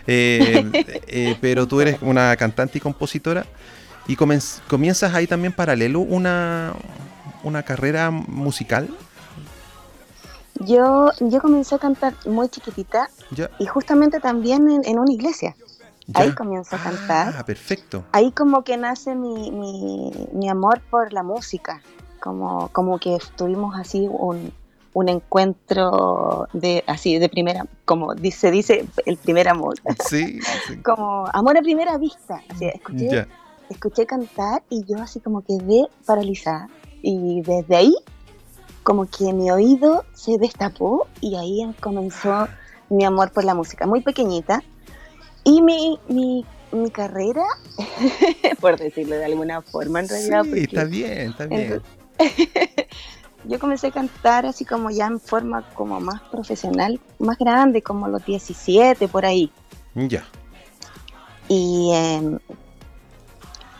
eh, 0.06 0.64
eh, 1.08 1.36
pero 1.40 1.66
tú 1.66 1.80
eres 1.80 1.98
una 2.00 2.34
cantante 2.36 2.78
y 2.78 2.80
compositora. 2.80 3.46
Y 4.08 4.14
comienzas 4.16 5.14
ahí 5.14 5.26
también 5.26 5.52
paralelo 5.52 5.98
una, 6.00 6.72
una 7.42 7.64
carrera 7.64 8.10
musical. 8.12 8.88
Yo, 10.60 11.10
yo 11.20 11.40
comencé 11.40 11.74
a 11.74 11.78
cantar 11.78 12.14
muy 12.26 12.48
chiquitita 12.48 13.08
y 13.58 13.66
justamente 13.66 14.20
también 14.20 14.68
en, 14.70 14.82
en 14.84 14.98
una 14.98 15.12
iglesia. 15.12 15.54
Ahí 16.14 16.32
comienzo 16.34 16.76
a 16.76 16.78
cantar. 16.78 17.34
Ah, 17.38 17.44
perfecto. 17.44 18.04
ahí 18.12 18.30
como 18.30 18.62
que 18.62 18.76
nace 18.76 19.14
mi, 19.14 19.50
mi, 19.50 20.12
mi 20.32 20.48
amor 20.48 20.80
por 20.88 21.12
la 21.12 21.24
música, 21.24 21.82
como, 22.20 22.68
como 22.68 22.98
que 22.98 23.18
tuvimos 23.36 23.74
así 23.76 24.06
un, 24.08 24.52
un 24.92 25.08
encuentro 25.08 26.48
de 26.52 26.84
así 26.86 27.18
de 27.18 27.28
primera, 27.28 27.66
como 27.84 28.14
dice, 28.14 28.38
se 28.38 28.50
dice 28.52 28.88
el 29.04 29.16
primer 29.16 29.48
amor, 29.48 29.74
Sí, 30.08 30.40
sí. 30.68 30.76
como 30.78 31.26
amor 31.32 31.58
a 31.58 31.62
primera 31.62 31.98
vista, 31.98 32.40
así, 32.48 32.66
escuché 32.66 33.26
escuché 33.68 34.06
cantar 34.06 34.62
y 34.70 34.84
yo 34.84 35.02
así 35.02 35.20
como 35.20 35.42
quedé 35.42 35.86
paralizada. 36.06 36.68
Y 37.02 37.42
desde 37.42 37.76
ahí, 37.76 37.94
como 38.86 39.06
que 39.06 39.32
mi 39.32 39.50
oído 39.50 40.04
se 40.14 40.38
destapó 40.38 41.08
y 41.20 41.34
ahí 41.34 41.68
comenzó 41.80 42.46
mi 42.88 43.04
amor 43.04 43.32
por 43.32 43.42
la 43.42 43.52
música, 43.52 43.84
muy 43.84 44.00
pequeñita. 44.00 44.62
Y 45.42 45.60
mi, 45.60 45.98
mi, 46.06 46.46
mi 46.70 46.88
carrera, 46.92 47.42
por 48.60 48.78
decirlo 48.78 49.16
de 49.16 49.24
alguna 49.24 49.60
forma, 49.60 49.98
en 49.98 50.08
realidad. 50.08 50.44
Sí, 50.44 50.60
está 50.60 50.84
bien, 50.84 51.30
está 51.30 51.46
bien. 51.46 51.82
yo 53.44 53.58
comencé 53.58 53.88
a 53.88 53.90
cantar 53.90 54.46
así 54.46 54.64
como 54.64 54.88
ya 54.92 55.06
en 55.06 55.18
forma 55.18 55.68
como 55.74 55.98
más 55.98 56.22
profesional, 56.30 57.00
más 57.18 57.38
grande, 57.38 57.82
como 57.82 58.06
los 58.06 58.24
17 58.24 59.08
por 59.08 59.26
ahí. 59.26 59.50
Ya. 59.96 60.24
Y 61.48 61.90
em, 61.92 62.38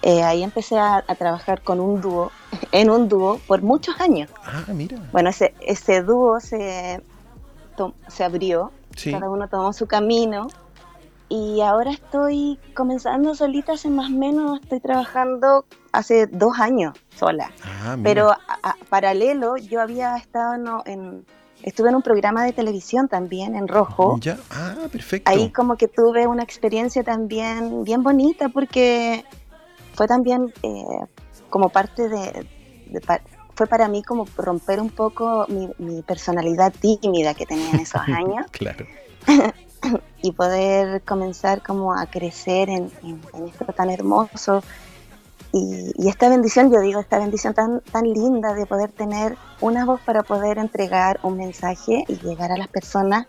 eh, 0.06 0.22
ahí 0.22 0.44
empecé 0.44 0.78
a, 0.78 1.02
trabajar 1.18 1.62
con 1.62 1.80
un 1.80 2.00
dúo, 2.00 2.30
en 2.70 2.90
un 2.90 3.08
dúo 3.08 3.40
por 3.48 3.62
muchos 3.62 4.00
años. 4.00 4.30
Ah, 4.44 4.62
mira. 4.72 4.98
Bueno, 5.10 5.30
ese, 5.30 5.52
ese 5.60 6.00
dúo 6.02 6.38
se, 6.38 7.02
se 8.06 8.25
abrió, 8.25 8.70
cada 9.10 9.28
uno 9.28 9.48
tomó 9.48 9.72
su 9.72 9.88
camino 9.88 10.46
y 11.28 11.60
ahora 11.60 11.90
estoy 11.90 12.56
comenzando 12.72 13.34
solita 13.34 13.72
hace 13.72 13.90
más 13.90 14.06
o 14.06 14.14
menos, 14.14 14.60
estoy 14.62 14.78
trabajando 14.78 15.64
hace 15.90 16.28
dos 16.28 16.60
años 16.60 16.96
sola. 17.16 17.50
Ah, 17.64 17.96
Pero 18.00 18.30
paralelo 18.88 19.56
yo 19.56 19.80
había 19.80 20.16
estado 20.18 20.84
en, 20.86 21.26
estuve 21.64 21.88
en 21.88 21.96
un 21.96 22.02
programa 22.02 22.44
de 22.44 22.52
televisión 22.52 23.08
también 23.08 23.56
en 23.56 23.66
rojo. 23.66 24.20
Ya, 24.20 24.38
ah, 24.52 24.76
perfecto. 24.92 25.28
Ahí 25.28 25.50
como 25.50 25.76
que 25.76 25.88
tuve 25.88 26.28
una 26.28 26.44
experiencia 26.44 27.02
también 27.02 27.82
bien 27.82 28.04
bonita 28.04 28.50
porque 28.50 29.25
fue 29.96 30.06
también 30.06 30.52
eh, 30.62 30.84
como 31.48 31.70
parte 31.70 32.08
de, 32.08 32.46
fue 33.54 33.66
para 33.66 33.88
mí 33.88 34.02
como 34.02 34.26
romper 34.36 34.80
un 34.80 34.90
poco 34.90 35.46
mi, 35.48 36.02
personalidad 36.02 36.72
tímida 36.72 37.34
que 37.34 37.46
tenía 37.46 37.70
en 37.70 37.80
esos 37.80 38.02
años. 38.06 38.46
claro. 38.52 38.86
y 40.22 40.32
poder 40.32 41.02
comenzar 41.02 41.62
como 41.62 41.94
a 41.94 42.06
crecer 42.06 42.68
en, 42.68 42.90
esto 43.46 43.64
tan 43.76 43.90
hermoso. 43.90 44.62
Y, 45.52 46.08
esta 46.08 46.28
bendición, 46.28 46.70
yo 46.72 46.80
digo, 46.80 47.00
esta 47.00 47.18
bendición 47.18 47.54
tan, 47.54 47.80
tan 47.80 48.04
linda 48.04 48.52
de 48.54 48.66
poder 48.66 48.90
tener 48.92 49.36
una 49.60 49.84
voz 49.84 50.00
para 50.00 50.22
poder 50.22 50.58
entregar 50.58 51.18
un 51.22 51.36
mensaje 51.36 52.04
y 52.08 52.16
llegar 52.18 52.52
a 52.52 52.56
las 52.56 52.68
personas 52.68 53.26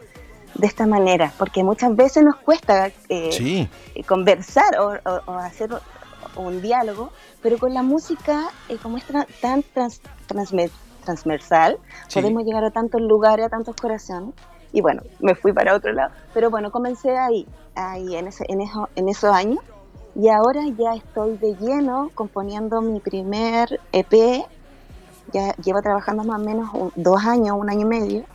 de 0.56 0.68
esta 0.68 0.88
manera, 0.88 1.32
porque 1.38 1.64
muchas 1.64 1.96
veces 1.96 2.24
nos 2.24 2.36
cuesta 2.38 2.92
eh, 3.10 3.68
conversar 4.08 4.80
o, 4.80 4.94
o, 5.28 5.34
hacer 5.36 5.70
un 6.42 6.62
diálogo, 6.62 7.12
pero 7.42 7.58
con 7.58 7.74
la 7.74 7.84
música, 7.84 8.50
eh, 8.70 8.78
como 8.82 8.98
es 8.98 9.06
tan 9.42 9.64
trans, 9.74 10.02
transversal, 11.04 11.78
podemos 12.14 12.44
llegar 12.44 12.64
a 12.64 12.72
tantos 12.72 13.02
lugares, 13.02 13.46
a 13.46 13.50
tantos 13.50 13.76
corazones. 13.76 14.34
Y 14.74 14.82
bueno, 14.82 15.02
me 15.20 15.34
fui 15.36 15.54
para 15.54 15.76
otro 15.76 15.94
lado. 15.94 16.12
Pero 16.34 16.50
bueno, 16.50 16.72
comencé 16.72 17.18
ahí, 17.18 17.48
ahí 17.76 18.16
en, 18.16 18.28
ese, 18.28 18.46
en, 18.50 18.62
eso, 18.62 18.90
en 18.96 19.08
esos 19.08 19.34
años. 19.34 19.60
Y 20.16 20.30
ahora 20.30 20.64
ya 20.78 20.96
estoy 20.96 21.38
de 21.38 21.56
lleno 21.56 22.12
componiendo 22.14 22.82
mi 22.82 23.00
primer 23.00 23.80
EP. 23.92 24.46
Ya 25.34 25.54
llevo 25.64 25.82
trabajando 25.82 26.24
más 26.24 26.40
o 26.40 26.44
menos 26.44 26.70
dos 26.96 27.24
años, 27.26 27.56
un 27.58 27.70
año 27.70 27.82
y 27.82 27.86
medio. 27.86 28.26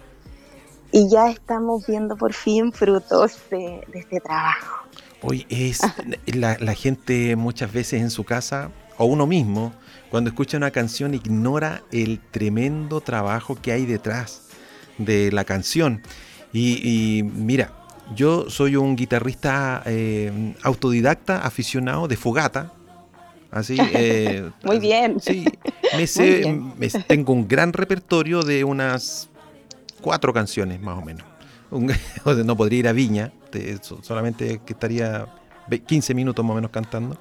Y 0.90 1.10
ya 1.10 1.28
estamos 1.28 1.86
viendo 1.86 2.16
por 2.16 2.32
fin 2.32 2.72
frutos 2.72 3.38
de 3.50 3.84
este 3.94 4.20
trabajo. 4.20 4.81
Hoy 5.22 5.46
es 5.48 5.80
la, 6.26 6.74
gente 6.74 7.36
muchas 7.36 7.72
veces 7.72 8.00
en 8.00 8.10
su 8.10 8.24
casa, 8.24 8.70
o 8.98 9.04
uno 9.04 9.26
mismo, 9.26 9.72
cuando 10.10 10.30
escucha 10.30 10.56
una 10.56 10.72
canción 10.72 11.14
ignora 11.14 11.82
el 11.92 12.18
tremendo 12.18 13.00
trabajo 13.00 13.56
que 13.60 13.70
hay 13.70 13.86
detrás 13.86 14.42
de 14.98 15.30
la 15.30 15.44
canción. 15.44 16.02
Y, 16.52 17.22
mira, 17.22 17.72
yo 18.16 18.50
soy 18.50 18.74
un 18.74 18.96
guitarrista 18.96 19.82
eh, 19.86 20.54
autodidacta, 20.62 21.38
aficionado 21.38 22.08
de 22.08 22.16
fogata. 22.16 22.72
Así, 23.52 23.76
eh, 23.94 24.50
Muy 24.64 24.80
bien. 24.80 25.20
Sí, 25.20 25.44
me 26.78 26.88
tengo 27.06 27.32
un 27.32 27.46
gran 27.46 27.72
repertorio 27.72 28.42
de 28.42 28.64
unas 28.64 29.28
cuatro 30.00 30.32
canciones 30.32 30.80
más 30.80 30.98
o 30.98 31.02
menos. 31.02 31.26
no 32.44 32.56
podría 32.56 32.80
ir 32.80 32.88
a 32.88 32.92
Viña, 32.92 33.32
solamente 34.02 34.60
estaría 34.66 35.26
15 35.86 36.14
minutos 36.14 36.44
más 36.44 36.52
o 36.52 36.54
menos 36.56 36.70
cantando. 36.70 37.16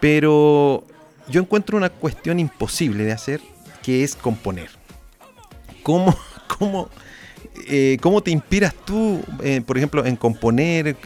Pero 0.00 0.84
yo 1.28 1.40
encuentro 1.40 1.76
una 1.76 1.90
cuestión 1.90 2.38
imposible 2.38 3.04
de 3.04 3.12
hacer, 3.12 3.40
que 3.82 4.04
es 4.04 4.16
componer. 4.16 4.70
¿Cómo, 5.82 6.16
cómo, 6.58 6.88
eh, 7.66 7.98
cómo 8.00 8.22
te 8.22 8.30
inspiras 8.30 8.74
tú, 8.84 9.20
eh, 9.42 9.60
por 9.60 9.76
ejemplo, 9.76 10.04
en 10.04 10.16
componer? 10.16 10.96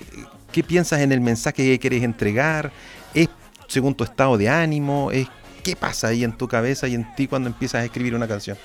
¿Qué 0.51 0.63
piensas 0.63 1.01
en 1.01 1.13
el 1.13 1.21
mensaje 1.21 1.57
que 1.57 1.79
quieres 1.79 2.03
entregar? 2.03 2.73
¿Es 3.15 3.29
según 3.69 3.95
tu 3.95 4.05
estado 4.05 4.37
de 4.37 4.49
ánimo? 4.49 5.11
¿Es, 5.11 5.29
¿Qué 5.63 5.77
pasa 5.77 6.09
ahí 6.09 6.25
en 6.25 6.37
tu 6.37 6.49
cabeza 6.49 6.89
y 6.89 6.95
en 6.95 7.15
ti 7.15 7.27
cuando 7.27 7.49
empiezas 7.49 7.83
a 7.83 7.85
escribir 7.85 8.15
una 8.15 8.29
canción? 8.29 8.59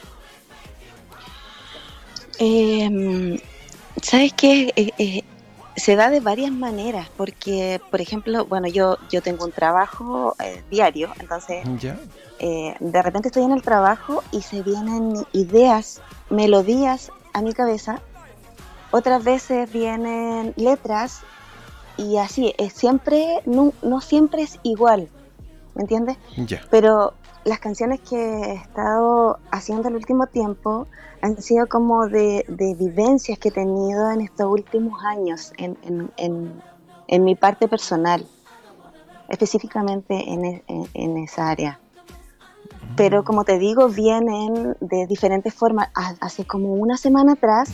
Eh, 2.39 3.39
¿Sabes 4.01 4.33
qué? 4.33 5.23
Eh, 5.77 5.81
eh, 5.81 5.81
se 5.81 5.95
da 5.95 6.09
de 6.09 6.19
varias 6.19 6.51
maneras, 6.51 7.09
porque, 7.15 7.79
por 7.89 8.01
ejemplo, 8.01 8.45
bueno, 8.45 8.67
yo, 8.67 8.97
yo 9.09 9.21
tengo 9.21 9.45
un 9.45 9.51
trabajo 9.51 10.35
eh, 10.43 10.63
diario, 10.69 11.09
entonces 11.19 11.65
de 12.39 13.01
repente 13.01 13.29
estoy 13.29 13.43
en 13.43 13.51
el 13.51 13.63
trabajo 13.63 14.23
y 14.31 14.41
se 14.41 14.61
vienen 14.61 15.25
ideas, 15.33 16.01
melodías 16.29 17.11
a 17.33 17.41
mi 17.41 17.53
cabeza, 17.53 17.99
otras 18.91 19.23
veces 19.23 19.71
vienen 19.71 20.53
letras 20.55 21.21
y 21.97 22.17
así, 22.17 22.53
es 22.59 22.73
siempre, 22.73 23.41
no, 23.45 23.73
no 23.81 24.01
siempre 24.01 24.43
es 24.43 24.59
igual, 24.61 25.09
¿me 25.73 25.81
entiendes? 25.81 26.17
Pero 26.69 27.13
las 27.47 27.59
canciones 27.59 28.01
que 28.01 28.17
he 28.17 28.53
estado 28.55 29.39
haciendo 29.51 29.87
el 29.87 29.95
último 29.95 30.27
tiempo 30.27 30.87
han 31.21 31.41
sido 31.41 31.67
como 31.67 32.07
de, 32.07 32.45
vivencias 32.77 33.39
que 33.39 33.49
he 33.49 33.51
tenido 33.51 34.11
en 34.11 34.19
estos 34.21 34.47
últimos 34.47 35.01
años 35.05 35.53
en, 35.57 37.23
mi 37.23 37.35
parte 37.35 37.69
personal, 37.69 38.27
específicamente 39.29 40.25
en, 40.27 41.17
esa 41.17 41.49
área. 41.49 41.79
Pero 42.97 43.23
como 43.23 43.45
te 43.45 43.57
digo, 43.57 43.87
vienen 43.87 44.75
de 44.81 45.07
diferentes 45.07 45.53
formas. 45.53 45.89
Hace 46.19 46.45
como 46.45 46.73
una 46.73 46.97
semana 46.97 47.33
atrás, 47.33 47.71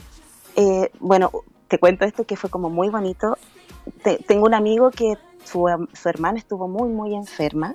eh, 0.56 0.90
bueno, 1.00 1.32
te 1.66 1.78
cuento 1.78 2.04
esto 2.04 2.24
que 2.24 2.36
fue 2.36 2.50
como 2.50 2.70
muy 2.70 2.88
bonito. 2.88 3.36
tengo 4.28 4.46
un 4.46 4.54
amigo 4.54 4.90
que 4.92 5.14
su, 5.42 5.66
su 5.92 6.08
hermana 6.08 6.38
estuvo 6.38 6.68
muy, 6.68 6.88
muy 6.88 7.16
enferma. 7.16 7.74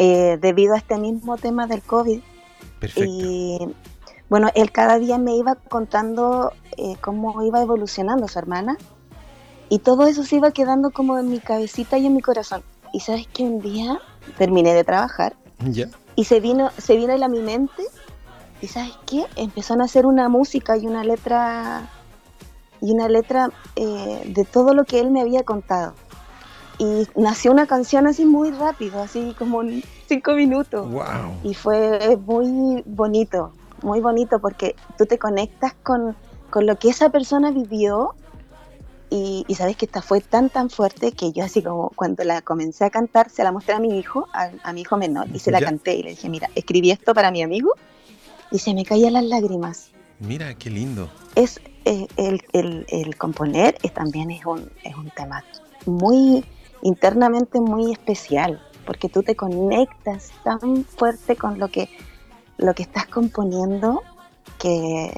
Eh, 0.00 0.38
debido 0.40 0.74
a 0.74 0.78
este 0.78 0.96
mismo 0.96 1.36
tema 1.36 1.66
del 1.66 1.82
COVID. 1.82 2.20
Perfecto. 2.78 3.04
Y 3.04 3.74
bueno, 4.28 4.48
él 4.54 4.70
cada 4.70 4.96
día 4.98 5.18
me 5.18 5.34
iba 5.34 5.56
contando 5.56 6.52
eh, 6.76 6.94
cómo 7.00 7.42
iba 7.42 7.60
evolucionando 7.60 8.28
su 8.28 8.38
hermana 8.38 8.78
y 9.68 9.80
todo 9.80 10.06
eso 10.06 10.22
se 10.22 10.36
iba 10.36 10.52
quedando 10.52 10.90
como 10.90 11.18
en 11.18 11.28
mi 11.28 11.40
cabecita 11.40 11.98
y 11.98 12.06
en 12.06 12.14
mi 12.14 12.22
corazón. 12.22 12.62
Y 12.92 13.00
sabes 13.00 13.26
que 13.26 13.42
un 13.42 13.60
día 13.60 14.00
terminé 14.38 14.72
de 14.72 14.84
trabajar 14.84 15.34
y 16.14 16.24
se 16.24 16.38
vino, 16.38 16.70
se 16.78 16.96
vino 16.96 17.12
él 17.12 17.24
a 17.24 17.28
mi 17.28 17.40
mente 17.40 17.82
y 18.62 18.68
sabes 18.68 18.92
qué, 19.04 19.26
empezó 19.34 19.74
a 19.74 19.82
hacer 19.82 20.06
una 20.06 20.28
música 20.28 20.76
y 20.76 20.86
una 20.86 21.02
letra 21.02 21.90
y 22.80 22.92
una 22.92 23.08
letra 23.08 23.50
eh, 23.74 24.22
de 24.32 24.44
todo 24.44 24.74
lo 24.74 24.84
que 24.84 25.00
él 25.00 25.10
me 25.10 25.20
había 25.20 25.42
contado 25.42 25.94
y 26.78 27.06
nació 27.16 27.50
una 27.50 27.66
canción 27.66 28.06
así 28.06 28.24
muy 28.24 28.52
rápido, 28.52 29.02
así 29.02 29.34
como 29.36 29.62
en 29.62 29.82
cinco 30.06 30.32
minutos. 30.34 30.88
Y 31.42 31.54
fue 31.54 32.16
muy 32.16 32.82
bonito, 32.86 33.52
muy 33.82 34.00
bonito 34.00 34.38
porque 34.38 34.76
tú 34.96 35.04
te 35.04 35.18
conectas 35.18 35.74
con, 35.82 36.16
lo 36.54 36.78
que 36.78 36.88
esa 36.88 37.10
persona 37.10 37.50
vivió 37.50 38.14
y, 39.10 39.44
sabes 39.56 39.76
que 39.76 39.86
esta 39.86 40.02
fue 40.02 40.20
tan 40.20 40.50
tan 40.50 40.70
fuerte 40.70 41.12
que 41.12 41.32
yo 41.32 41.42
así 41.44 41.62
como 41.62 41.90
cuando 41.96 42.24
la 42.24 42.42
comencé 42.42 42.84
a 42.84 42.90
cantar 42.90 43.30
se 43.30 43.42
la 43.42 43.52
mostré 43.52 43.74
a 43.74 43.80
mi 43.80 43.98
hijo, 43.98 44.28
a, 44.32 44.72
mi 44.72 44.82
hijo 44.82 44.96
menor 44.96 45.26
y 45.32 45.38
se 45.38 45.50
la 45.50 45.60
canté 45.60 45.96
y 45.96 46.02
le 46.02 46.10
dije, 46.10 46.28
mira, 46.28 46.48
escribí 46.54 46.90
esto 46.90 47.14
para 47.14 47.30
mi 47.30 47.42
amigo 47.42 47.72
y 48.50 48.58
se 48.58 48.72
me 48.74 48.84
caían 48.84 49.14
las 49.14 49.24
lágrimas. 49.24 49.90
Mira, 50.20 50.54
qué 50.54 50.70
lindo. 50.70 51.08
Es 51.34 51.60
eh, 51.84 52.06
el, 52.16 52.42
el, 52.52 52.86
el, 52.88 53.16
componer 53.16 53.78
es, 53.82 53.94
también 53.94 54.30
es 54.30 54.44
un, 54.44 54.70
es 54.84 54.94
un 54.96 55.10
tema 55.10 55.44
muy 55.86 56.44
internamente 56.82 57.60
muy 57.60 57.92
especial, 57.92 58.60
porque 58.86 59.08
tú 59.08 59.22
te 59.22 59.36
conectas 59.36 60.30
tan 60.44 60.84
fuerte 60.84 61.36
con 61.36 61.58
lo 61.58 61.68
que, 61.68 61.88
lo 62.56 62.74
que 62.74 62.82
estás 62.82 63.06
componiendo 63.06 64.02
que 64.58 65.12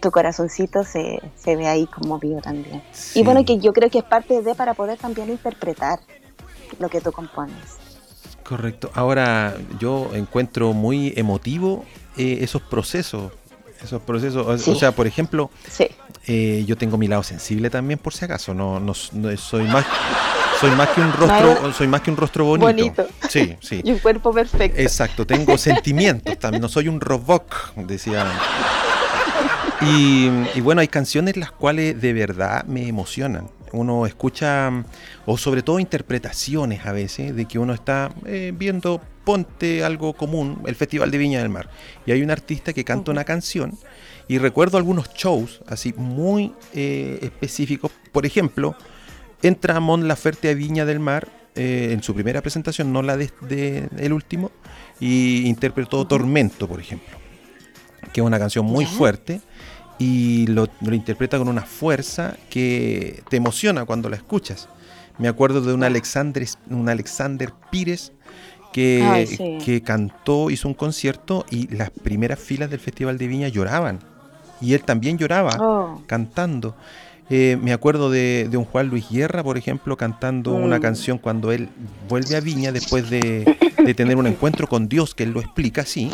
tu 0.00 0.10
corazoncito 0.10 0.84
se, 0.84 1.20
ve 1.44 1.66
ahí 1.66 1.86
como 1.86 2.18
vivo 2.18 2.40
también. 2.40 2.82
Y 3.14 3.22
bueno, 3.22 3.44
que 3.44 3.58
yo 3.58 3.72
creo 3.72 3.90
que 3.90 3.98
es 3.98 4.04
parte 4.04 4.42
de 4.42 4.54
para 4.54 4.74
poder 4.74 4.98
también 4.98 5.30
interpretar. 5.30 6.00
lo 6.78 6.88
que 6.88 7.00
tú 7.00 7.12
compones. 7.12 7.78
Correcto. 8.42 8.90
Ahora 8.94 9.56
yo 9.80 10.10
encuentro 10.14 10.72
muy 10.72 11.12
emotivo 11.16 11.84
eh, 12.16 12.38
esos 12.42 12.62
procesos. 12.62 13.32
Esos 13.82 14.00
procesos. 14.02 14.68
O, 14.68 14.74
sea, 14.74 14.92
por 14.92 15.06
ejemplo, 15.06 15.50
eh, 16.26 16.64
yo 16.66 16.76
tengo 16.76 16.96
mi 16.96 17.08
lado 17.08 17.22
sensible 17.22 17.70
también, 17.70 17.98
por 17.98 18.14
si 18.14 18.24
acaso. 18.24 18.54
No, 18.54 18.80
no, 18.80 18.94
soy 18.94 19.64
más. 19.64 19.84
Soy 20.60 20.70
más 20.70 20.88
que 20.88 21.00
un 21.00 21.12
rostro, 21.12 21.72
soy 21.72 21.86
más 21.86 22.00
que 22.00 22.10
un 22.10 22.16
rostro 22.16 22.44
bonito. 22.44 22.66
bonito. 22.66 23.06
Sí, 23.28 23.56
sí. 23.60 23.82
y 23.84 23.90
un 23.90 23.98
cuerpo 23.98 24.32
perfecto. 24.32 24.80
Exacto, 24.80 25.26
tengo 25.26 25.58
sentimientos 25.58 26.38
también, 26.38 26.62
no 26.62 26.68
soy 26.68 26.88
un 26.88 27.00
robot, 27.00 27.74
decía. 27.76 28.26
Y, 29.82 30.30
y, 30.54 30.60
bueno, 30.62 30.80
hay 30.80 30.88
canciones 30.88 31.36
las 31.36 31.52
cuales 31.52 32.00
de 32.00 32.12
verdad 32.14 32.64
me 32.64 32.88
emocionan. 32.88 33.50
Uno 33.72 34.06
escucha, 34.06 34.70
o 35.26 35.36
sobre 35.36 35.62
todo 35.62 35.78
interpretaciones 35.78 36.86
a 36.86 36.92
veces, 36.92 37.36
de 37.36 37.44
que 37.44 37.58
uno 37.58 37.74
está 37.74 38.10
eh, 38.24 38.52
viendo, 38.56 39.02
ponte 39.24 39.84
algo 39.84 40.14
común, 40.14 40.62
el 40.66 40.76
Festival 40.76 41.10
de 41.10 41.18
Viña 41.18 41.40
del 41.40 41.50
Mar, 41.50 41.68
y 42.06 42.12
hay 42.12 42.22
un 42.22 42.30
artista 42.30 42.72
que 42.72 42.84
canta 42.84 43.10
una 43.10 43.24
canción, 43.24 43.78
y 44.28 44.38
recuerdo 44.38 44.78
algunos 44.78 45.12
shows 45.12 45.60
así 45.66 45.92
muy 45.96 46.54
eh, 46.72 47.18
específicos, 47.20 47.90
por 48.12 48.24
ejemplo, 48.24 48.74
entra 49.42 49.80
Mon 49.80 50.08
Laferte 50.08 50.50
a 50.50 50.54
Viña 50.54 50.84
del 50.84 51.00
Mar 51.00 51.28
eh, 51.54 51.90
en 51.92 52.02
su 52.02 52.14
primera 52.14 52.42
presentación, 52.42 52.92
no 52.92 53.02
la 53.02 53.16
de, 53.16 53.88
el 53.98 54.12
último, 54.12 54.50
y 55.00 55.46
interpretó 55.46 56.06
Tormento, 56.06 56.68
por 56.68 56.80
ejemplo, 56.80 57.16
que 58.12 58.20
es 58.20 58.26
una 58.26 58.38
canción 58.38 58.66
muy 58.66 58.84
fuerte 58.84 59.40
y 59.98 60.46
lo, 60.48 60.68
interpreta 60.92 61.38
con 61.38 61.48
una 61.48 61.62
fuerza 61.62 62.36
que 62.50 63.22
te 63.30 63.36
emociona 63.36 63.84
cuando 63.84 64.10
la 64.10 64.16
escuchas. 64.16 64.68
Me 65.18 65.28
acuerdo 65.28 65.62
de 65.62 65.72
un 65.72 65.82
Alexander, 65.82 66.46
un 66.68 66.88
Alexander 66.90 67.52
Pires 67.70 68.12
que, 68.74 69.58
que 69.64 69.80
cantó, 69.80 70.50
hizo 70.50 70.68
un 70.68 70.74
concierto 70.74 71.46
y 71.50 71.74
las 71.74 71.88
primeras 71.88 72.38
filas 72.38 72.68
del 72.68 72.80
Festival 72.80 73.16
de 73.16 73.28
Viña 73.28 73.48
lloraban. 73.48 74.00
Y 74.60 74.74
él 74.74 74.82
también 74.84 75.16
lloraba 75.16 75.56
oh. 75.58 76.02
cantando. 76.06 76.76
Eh, 77.28 77.58
me 77.60 77.72
acuerdo 77.72 78.10
de, 78.10 78.48
un 78.54 78.64
Juan 78.64 78.88
Luis 78.88 79.08
Guerra, 79.10 79.42
por 79.42 79.58
ejemplo, 79.58 79.96
cantando 79.96 80.52
una 80.52 80.78
mm. 80.78 80.82
canción 80.82 81.18
cuando 81.18 81.50
él 81.50 81.68
vuelve 82.08 82.36
a 82.36 82.40
Viña 82.40 82.70
después 82.70 83.10
de, 83.10 83.56
de, 83.84 83.94
tener 83.94 84.16
un 84.16 84.26
encuentro 84.26 84.68
con 84.68 84.88
Dios, 84.88 85.14
que 85.14 85.24
él 85.24 85.30
lo 85.30 85.40
explica 85.40 85.82
así 85.82 86.10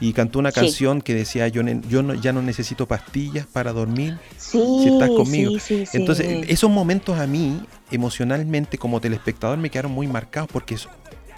y 0.00 0.12
cantó 0.12 0.38
una 0.38 0.52
canción 0.52 1.00
que 1.00 1.14
decía 1.14 1.48
yo, 1.48 1.62
yo 1.88 2.14
ya 2.14 2.32
no 2.32 2.42
necesito 2.42 2.86
pastillas 2.86 3.46
para 3.46 3.72
dormir 3.72 4.18
si 4.36 4.58
estás 4.86 5.08
conmigo. 5.08 5.52
Entonces, 5.92 6.44
esos 6.48 6.70
momentos 6.70 7.18
a 7.18 7.26
mí, 7.26 7.60
emocionalmente, 7.90 8.76
como 8.76 9.00
telespectador, 9.00 9.58
me 9.58 9.70
quedaron 9.70 9.92
muy 9.92 10.06
marcados 10.06 10.50
porque 10.52 10.76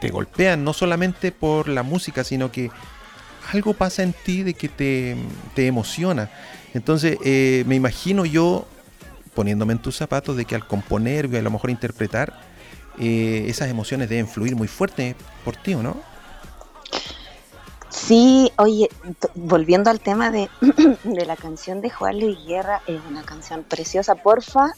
te 0.00 0.08
golpean 0.10 0.64
no 0.64 0.72
solamente 0.72 1.32
por 1.32 1.68
la 1.68 1.82
música, 1.82 2.24
sino 2.24 2.50
que 2.50 2.70
algo 3.52 3.74
pasa 3.74 4.02
en 4.02 4.12
ti 4.12 4.42
de 4.42 4.54
que 4.54 4.68
te, 4.68 5.16
te 5.54 5.66
emociona. 5.66 6.30
Entonces, 6.74 7.18
eh, 7.24 7.64
me 7.66 7.76
imagino 7.76 8.24
yo 8.24 8.66
poniéndome 9.36 9.74
en 9.74 9.78
tus 9.78 9.96
zapatos 9.96 10.36
de 10.36 10.46
que 10.46 10.56
al 10.56 10.66
componer 10.66 11.26
y 11.32 11.36
a 11.36 11.42
lo 11.42 11.50
mejor 11.52 11.70
interpretar, 11.70 12.40
eh, 12.98 13.44
esas 13.46 13.68
emociones 13.68 14.08
deben 14.08 14.26
fluir 14.26 14.56
muy 14.56 14.66
fuerte 14.66 15.14
por 15.44 15.54
ti, 15.54 15.74
¿o 15.74 15.82
no? 15.82 15.96
Sí, 17.90 18.50
oye, 18.58 18.88
volviendo 19.34 19.90
al 19.90 20.00
tema 20.00 20.30
de, 20.30 20.48
la 21.04 21.36
canción 21.36 21.80
de 21.80 21.90
Juan 21.90 22.18
Luis 22.18 22.38
Guerra, 22.46 22.82
es 22.86 23.00
una 23.08 23.22
canción 23.22 23.62
preciosa, 23.62 24.16
porfa, 24.16 24.72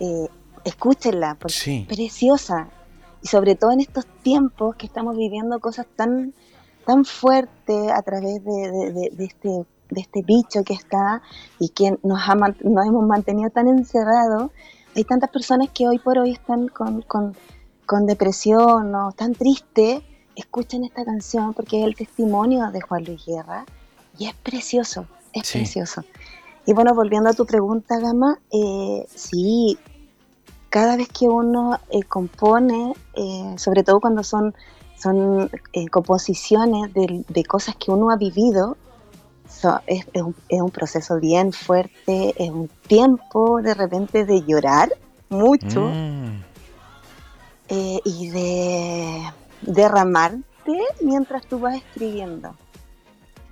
eh, 0.00 0.28
escúchenla, 0.64 1.36
porque 1.40 1.80
es 1.80 1.86
preciosa. 1.86 2.68
Y 3.22 3.28
sobre 3.28 3.54
todo 3.54 3.72
en 3.72 3.80
estos 3.80 4.06
tiempos 4.22 4.76
que 4.76 4.86
estamos 4.86 5.16
viviendo 5.16 5.60
cosas 5.60 5.86
tan, 5.96 6.34
tan 6.86 7.04
fuertes 7.04 7.90
a 7.92 8.02
través 8.02 8.44
de, 8.44 9.10
este, 9.18 9.64
de 9.92 10.00
este 10.00 10.22
bicho 10.22 10.64
que 10.64 10.74
está 10.74 11.22
y 11.58 11.68
que 11.70 11.98
nos, 12.02 12.28
ha, 12.28 12.34
nos 12.34 12.86
hemos 12.86 13.06
mantenido 13.06 13.50
tan 13.50 13.68
encerrados. 13.68 14.50
Hay 14.94 15.04
tantas 15.04 15.30
personas 15.30 15.68
que 15.70 15.88
hoy 15.88 15.98
por 15.98 16.18
hoy 16.18 16.32
están 16.32 16.68
con, 16.68 17.02
con, 17.02 17.34
con 17.86 18.06
depresión 18.06 18.94
o 18.94 19.10
están 19.10 19.34
tristes 19.34 20.02
escuchen 20.36 20.84
esta 20.84 21.04
canción 21.04 21.54
porque 21.54 21.80
es 21.80 21.86
el 21.86 21.94
testimonio 21.94 22.70
de 22.70 22.80
Juan 22.80 23.04
Luis 23.04 23.24
Guerra 23.24 23.64
y 24.18 24.26
es 24.26 24.34
precioso, 24.34 25.06
es 25.32 25.50
precioso. 25.50 26.04
Y 26.66 26.74
bueno, 26.74 26.94
volviendo 26.94 27.30
a 27.30 27.32
tu 27.32 27.44
pregunta, 27.44 27.98
Gama, 27.98 28.38
eh, 28.50 29.04
sí, 29.12 29.78
cada 30.68 30.96
vez 30.96 31.08
que 31.08 31.26
uno 31.26 31.80
eh, 31.90 32.02
compone, 32.04 32.94
eh, 33.14 33.54
sobre 33.56 33.82
todo 33.82 34.00
cuando 34.00 34.22
son, 34.22 34.54
son 35.00 35.50
eh, 35.72 35.88
composiciones 35.88 36.92
de, 36.94 37.44
cosas 37.44 37.74
que 37.76 37.90
uno 37.90 38.10
ha 38.10 38.16
vivido, 38.16 38.76
es, 39.86 40.06
un, 40.14 40.70
proceso 40.70 41.18
bien 41.20 41.52
fuerte, 41.52 42.34
es 42.36 42.50
un 42.50 42.68
tiempo 42.86 43.60
de 43.62 43.74
repente 43.74 44.24
de 44.24 44.42
llorar 44.42 44.92
mucho 45.28 45.80
mm. 45.80 46.42
y 47.68 48.30
de 48.30 49.22
derramarte 49.62 50.78
mientras 51.00 51.46
tú 51.46 51.58
vas 51.58 51.76
escribiendo. 51.76 52.54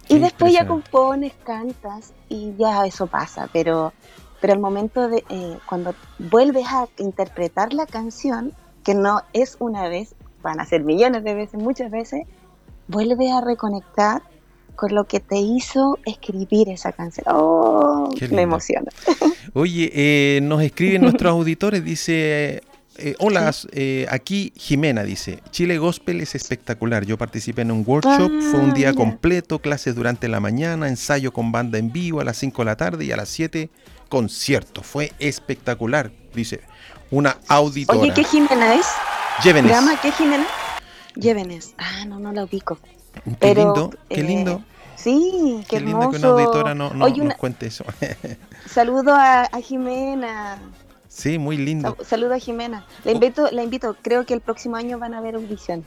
y 0.08 0.18
después 0.18 0.52
ya 0.52 0.66
compones, 0.66 1.32
cantas 1.44 2.12
y 2.28 2.54
ya 2.56 2.84
eso 2.86 3.06
pasa, 3.06 3.48
pero, 3.52 3.92
pero 4.40 4.52
el 4.52 4.60
momento 4.60 5.08
de 5.08 5.24
eh, 5.28 5.58
cuando 5.66 5.94
vuelves 6.18 6.66
a 6.68 6.88
interpretar 6.98 7.72
la 7.72 7.86
canción, 7.86 8.52
que 8.84 8.94
no 8.94 9.22
es 9.32 9.56
una 9.60 9.88
vez, 9.88 10.14
van 10.42 10.60
a 10.60 10.64
ser 10.64 10.82
millones 10.82 11.22
de 11.22 11.34
veces, 11.34 11.60
muchas 11.60 11.90
veces, 11.90 12.22
vuelves 12.88 13.30
a 13.30 13.40
reconectar 13.40 14.22
con 14.80 14.94
lo 14.94 15.04
que 15.04 15.20
te 15.20 15.36
hizo 15.36 15.98
escribir 16.06 16.70
esa 16.70 16.92
canción. 16.92 17.26
¡Oh! 17.28 18.08
Me 18.30 18.40
emociona. 18.40 18.90
Oye, 19.52 19.90
eh, 19.92 20.40
nos 20.42 20.62
escriben 20.62 21.02
nuestros 21.02 21.32
auditores, 21.32 21.84
dice 21.84 22.62
eh, 22.96 23.14
hola, 23.18 23.52
eh, 23.72 24.06
aquí 24.08 24.54
Jimena 24.56 25.02
dice, 25.02 25.42
Chile 25.50 25.76
Gospel 25.76 26.22
es 26.22 26.34
espectacular. 26.34 27.04
Yo 27.04 27.18
participé 27.18 27.60
en 27.60 27.72
un 27.72 27.84
workshop, 27.86 28.30
fue 28.50 28.60
un 28.60 28.72
día 28.72 28.90
ah, 28.90 28.94
completo, 28.94 29.58
clases 29.58 29.94
durante 29.94 30.28
la 30.28 30.40
mañana, 30.40 30.88
ensayo 30.88 31.30
con 31.30 31.52
banda 31.52 31.76
en 31.76 31.92
vivo 31.92 32.22
a 32.22 32.24
las 32.24 32.38
5 32.38 32.62
de 32.62 32.66
la 32.66 32.76
tarde 32.76 33.04
y 33.04 33.12
a 33.12 33.18
las 33.18 33.28
7 33.28 33.68
concierto. 34.08 34.82
Fue 34.82 35.12
espectacular, 35.18 36.10
dice 36.34 36.62
una 37.10 37.36
auditora. 37.48 37.98
Oye, 37.98 38.14
¿qué 38.14 38.24
Jimena 38.24 38.74
es? 38.74 38.86
Llévenes. 39.44 39.76
¿Qué 40.00 40.10
Jimena? 40.12 40.46
Llévenes. 41.16 41.74
Ah, 41.76 42.06
no, 42.06 42.18
no 42.18 42.32
la 42.32 42.44
ubico. 42.44 42.78
Qué 43.40 43.54
lindo, 43.54 43.90
qué 44.08 44.22
lindo. 44.22 44.62
Sí, 45.02 45.64
qué, 45.68 45.78
qué 45.78 45.80
lindo 45.80 46.10
que 46.10 46.16
una 46.18 46.28
auditora 46.28 46.74
no, 46.74 46.90
nos 46.92 47.34
cuente 47.34 47.66
eso. 47.66 47.84
Saludo 48.66 49.14
a 49.14 49.48
Jimena. 49.62 50.58
Sí, 51.10 51.38
muy 51.38 51.56
lindo. 51.56 51.96
Saluda 52.06 52.36
a 52.36 52.38
Jimena. 52.38 52.86
La 53.04 53.10
invito, 53.10 53.50
la 53.50 53.64
invito, 53.64 53.96
creo 54.00 54.24
que 54.24 54.32
el 54.32 54.40
próximo 54.40 54.76
año 54.76 54.96
van 54.98 55.12
a 55.12 55.20
ver 55.20 55.34
audición. 55.34 55.84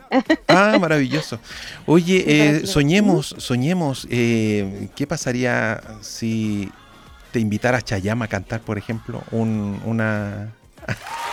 Ah, 0.49 0.77
maravilloso. 0.79 1.39
Oye, 1.85 2.23
eh, 2.27 2.67
soñemos, 2.67 3.33
soñemos, 3.37 4.05
eh, 4.11 4.89
¿qué 4.95 5.07
pasaría 5.07 5.81
si 6.01 6.69
te 7.31 7.39
invitara 7.39 7.81
Chayama 7.81 8.25
a 8.25 8.27
cantar, 8.27 8.59
por 8.59 8.77
ejemplo, 8.77 9.23
una 9.31 10.53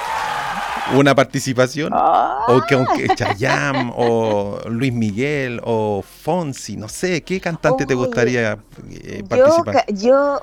una 0.94 1.14
participación? 1.14 1.92
O 1.92 2.62
que 2.68 2.74
aunque 2.74 3.08
Chayam, 3.14 3.92
o 3.96 4.60
Luis 4.66 4.92
Miguel, 4.92 5.60
o 5.64 6.02
Fonsi, 6.02 6.76
no 6.76 6.88
sé, 6.88 7.22
¿qué 7.22 7.40
cantante 7.40 7.86
te 7.86 7.94
gustaría 7.94 8.58
eh, 8.90 9.22
participar? 9.28 9.84
Yo, 9.88 10.40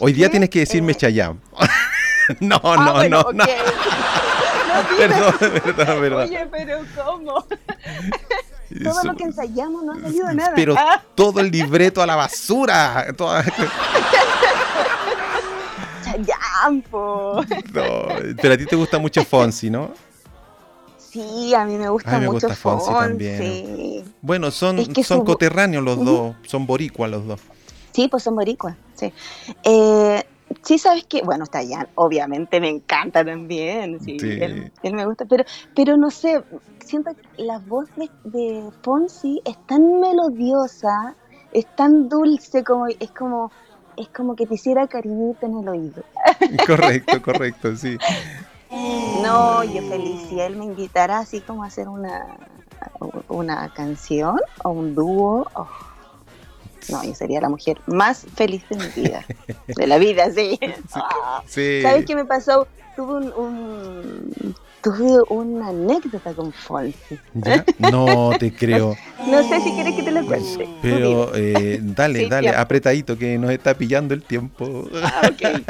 Hoy 0.00 0.12
día 0.12 0.30
tienes 0.30 0.50
que 0.50 0.60
decirme 0.60 0.94
Chayam. 0.94 1.40
no, 2.40 2.60
ah, 2.62 2.76
no, 2.76 3.08
no, 3.08 3.32
no. 3.32 3.44
perdón, 4.96 5.34
perdón, 5.38 6.00
perdón. 6.00 6.22
Oye, 6.22 6.48
pero 6.50 6.80
¿cómo? 6.94 7.44
todo 8.84 9.04
lo 9.04 9.16
que 9.16 9.24
ensayamos 9.24 9.84
no 9.84 9.92
ha 9.92 10.00
salido 10.00 10.32
nada. 10.32 10.52
Pero 10.54 10.74
ah. 10.78 11.02
todo 11.14 11.40
el 11.40 11.50
libreto 11.50 12.02
a 12.02 12.06
la 12.06 12.16
basura. 12.16 13.06
Toda... 13.16 13.44
No, 16.70 17.42
pero 18.40 18.54
a 18.54 18.56
ti 18.56 18.66
te 18.66 18.76
gusta 18.76 18.98
mucho 18.98 19.24
Fonsi, 19.24 19.70
¿no? 19.70 19.90
Sí, 20.98 21.54
a 21.54 21.64
mí 21.64 21.76
me 21.76 21.88
gusta 21.88 22.10
a 22.10 22.14
mí 22.14 22.26
me 22.26 22.32
mucho 22.32 22.48
gusta 22.48 22.56
Fonsi, 22.56 22.90
también. 22.90 24.04
Bueno, 24.20 24.50
son, 24.50 24.84
son 25.04 25.24
coterráneos 25.24 25.84
los 25.84 26.04
dos, 26.04 26.34
son 26.46 26.66
boricuas 26.66 27.10
los 27.10 27.26
dos. 27.26 27.40
Sí, 27.92 28.08
pues 28.08 28.24
son 28.24 28.34
boricuas, 28.34 28.76
sí. 28.94 29.12
Eh, 29.62 30.24
sí 30.62 30.78
sabes 30.78 31.04
que, 31.04 31.22
bueno, 31.22 31.44
está 31.44 31.62
ya, 31.62 31.88
obviamente 31.94 32.60
me 32.60 32.68
encanta 32.68 33.24
también, 33.24 34.00
sí, 34.00 34.16
Él, 34.20 34.72
me 34.82 35.06
gusta, 35.06 35.24
pero, 35.24 35.44
pero 35.74 35.96
no 35.96 36.10
sé, 36.10 36.42
siento 36.84 37.12
que 37.14 37.44
la 37.44 37.58
voz 37.60 37.88
de, 37.96 38.10
de 38.24 38.64
Fonsi 38.82 39.40
es 39.44 39.56
tan 39.66 40.00
melodiosa, 40.00 41.14
es 41.52 41.66
tan 41.76 42.08
dulce, 42.08 42.64
como 42.64 42.86
es 42.88 43.10
como 43.12 43.52
es 43.96 44.08
como 44.08 44.34
que 44.36 44.46
te 44.46 44.54
hiciera 44.54 44.86
cariñito 44.86 45.46
en 45.46 45.58
el 45.58 45.68
oído. 45.68 46.02
Correcto, 46.66 47.20
correcto, 47.22 47.76
sí. 47.76 47.96
No, 49.22 49.62
yo 49.64 49.82
feliz. 49.82 50.20
Si 50.28 50.40
él 50.40 50.56
me 50.56 50.64
invitara 50.64 51.18
así 51.18 51.40
como 51.40 51.64
a 51.64 51.68
hacer 51.68 51.88
una, 51.88 52.26
una 53.28 53.68
canción 53.70 54.36
o 54.62 54.70
un 54.70 54.94
dúo, 54.94 55.46
oh, 55.54 55.68
no, 56.88 57.02
yo 57.04 57.14
sería 57.14 57.40
la 57.40 57.48
mujer 57.48 57.80
más 57.86 58.26
feliz 58.34 58.64
de 58.68 58.76
mi 58.76 59.02
vida. 59.02 59.24
De 59.68 59.86
la 59.86 59.98
vida, 59.98 60.30
sí. 60.30 60.58
Sí. 61.46 61.80
¿Sabes 61.82 62.04
qué 62.06 62.14
me 62.14 62.24
pasó? 62.24 62.66
Tuve 62.96 63.14
un, 63.14 63.32
un- 63.34 64.54
tuve 64.84 65.18
una 65.30 65.68
anécdota 65.68 66.32
con 66.34 66.52
Fonsi. 66.52 67.18
¿Ya? 67.32 67.64
No 67.78 68.30
te 68.38 68.52
creo. 68.54 68.94
No 69.26 69.42
sé 69.48 69.60
si 69.62 69.72
quieres 69.72 69.94
que 69.96 70.02
te 70.02 70.10
la 70.12 70.22
cuente. 70.22 70.68
Pero 70.82 71.34
eh, 71.34 71.80
dale, 71.82 72.20
Sí, 72.20 72.28
dale, 72.28 72.50
apretadito 72.50 73.16
que 73.18 73.38
nos 73.38 73.50
está 73.50 73.74
pillando 73.74 74.12
el 74.14 74.22
tiempo. 74.22 74.88
Ah, 75.02 75.22
ok. 75.32 75.62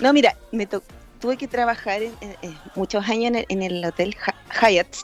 No, 0.00 0.12
mira, 0.12 0.36
me 0.52 0.66
to- 0.66 0.82
tuve 1.20 1.36
que 1.38 1.48
trabajar 1.48 2.02
en- 2.02 2.12
en- 2.20 2.36
en 2.42 2.54
muchos 2.76 3.08
años 3.08 3.28
en 3.28 3.34
el, 3.36 3.46
en 3.48 3.62
el 3.62 3.84
hotel 3.84 4.14
Ha- 4.26 4.68
Hyatt 4.68 4.94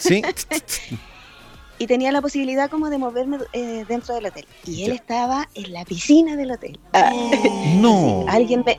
¿Sí? 0.00 0.20
y 1.78 1.86
tenía 1.86 2.12
la 2.12 2.20
posibilidad 2.22 2.68
como 2.70 2.90
de 2.90 2.98
moverme 2.98 3.38
eh, 3.52 3.84
dentro 3.88 4.14
del 4.16 4.26
hotel. 4.26 4.46
Y 4.66 4.82
él 4.82 4.88
Ya. 4.90 4.94
estaba 4.96 5.48
en 5.54 5.72
la 5.72 5.84
piscina 5.84 6.36
del 6.36 6.50
hotel. 6.50 6.78
Ah. 6.92 7.10
No. 7.76 8.24
alguien 8.28 8.62
me 8.66 8.78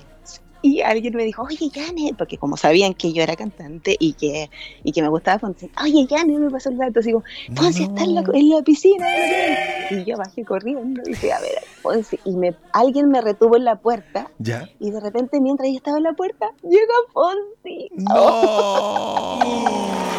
y 0.68 0.82
alguien 0.82 1.16
me 1.16 1.24
dijo, 1.24 1.44
oye 1.44 1.70
Janet, 1.74 2.16
porque 2.18 2.38
como 2.38 2.58
sabían 2.58 2.94
que 2.96 3.14
yo 3.14 3.22
era 3.22 3.36
cantante 3.36 3.96
y 4.00 4.14
que, 4.14 4.50
y 4.84 4.92
que 4.92 5.02
me 5.04 5.10
gustaba 5.10 5.38
Fonsi, 5.40 5.70
oye 5.82 6.08
Janet, 6.10 6.40
me 6.40 6.50
pasó 6.50 6.70
el 6.70 6.78
dato, 6.78 7.02
como, 7.04 7.24
Fonsi 7.56 7.84
está 7.84 8.04
en 8.04 8.16
la, 8.16 8.22
No. 8.24 8.34
en 8.34 8.50
la 8.50 8.62
piscina 8.64 9.08
del 9.08 9.22
hotel". 9.32 10.00
Y 10.02 10.06
yo 10.10 10.18
bajé 10.18 10.44
corriendo 10.44 11.02
y 11.06 11.10
dije, 11.10 11.32
a 11.32 11.40
ver, 11.40 11.52
Fonsi, 11.84 12.20
y 12.26 12.32
me, 12.36 12.56
alguien 12.74 13.10
me 13.10 13.22
retuvo 13.22 13.58
en 13.58 13.66
la 13.66 13.76
puerta 13.76 14.32
¿Ya? 14.40 14.68
y 14.80 14.90
de 14.90 15.00
repente 15.00 15.40
mientras 15.40 15.70
yo 15.70 15.76
estaba 15.78 15.98
en 15.98 16.04
la 16.04 16.14
puerta, 16.14 16.48
llega 16.64 16.94
Fonsi. 17.14 17.90
No. 17.94 19.40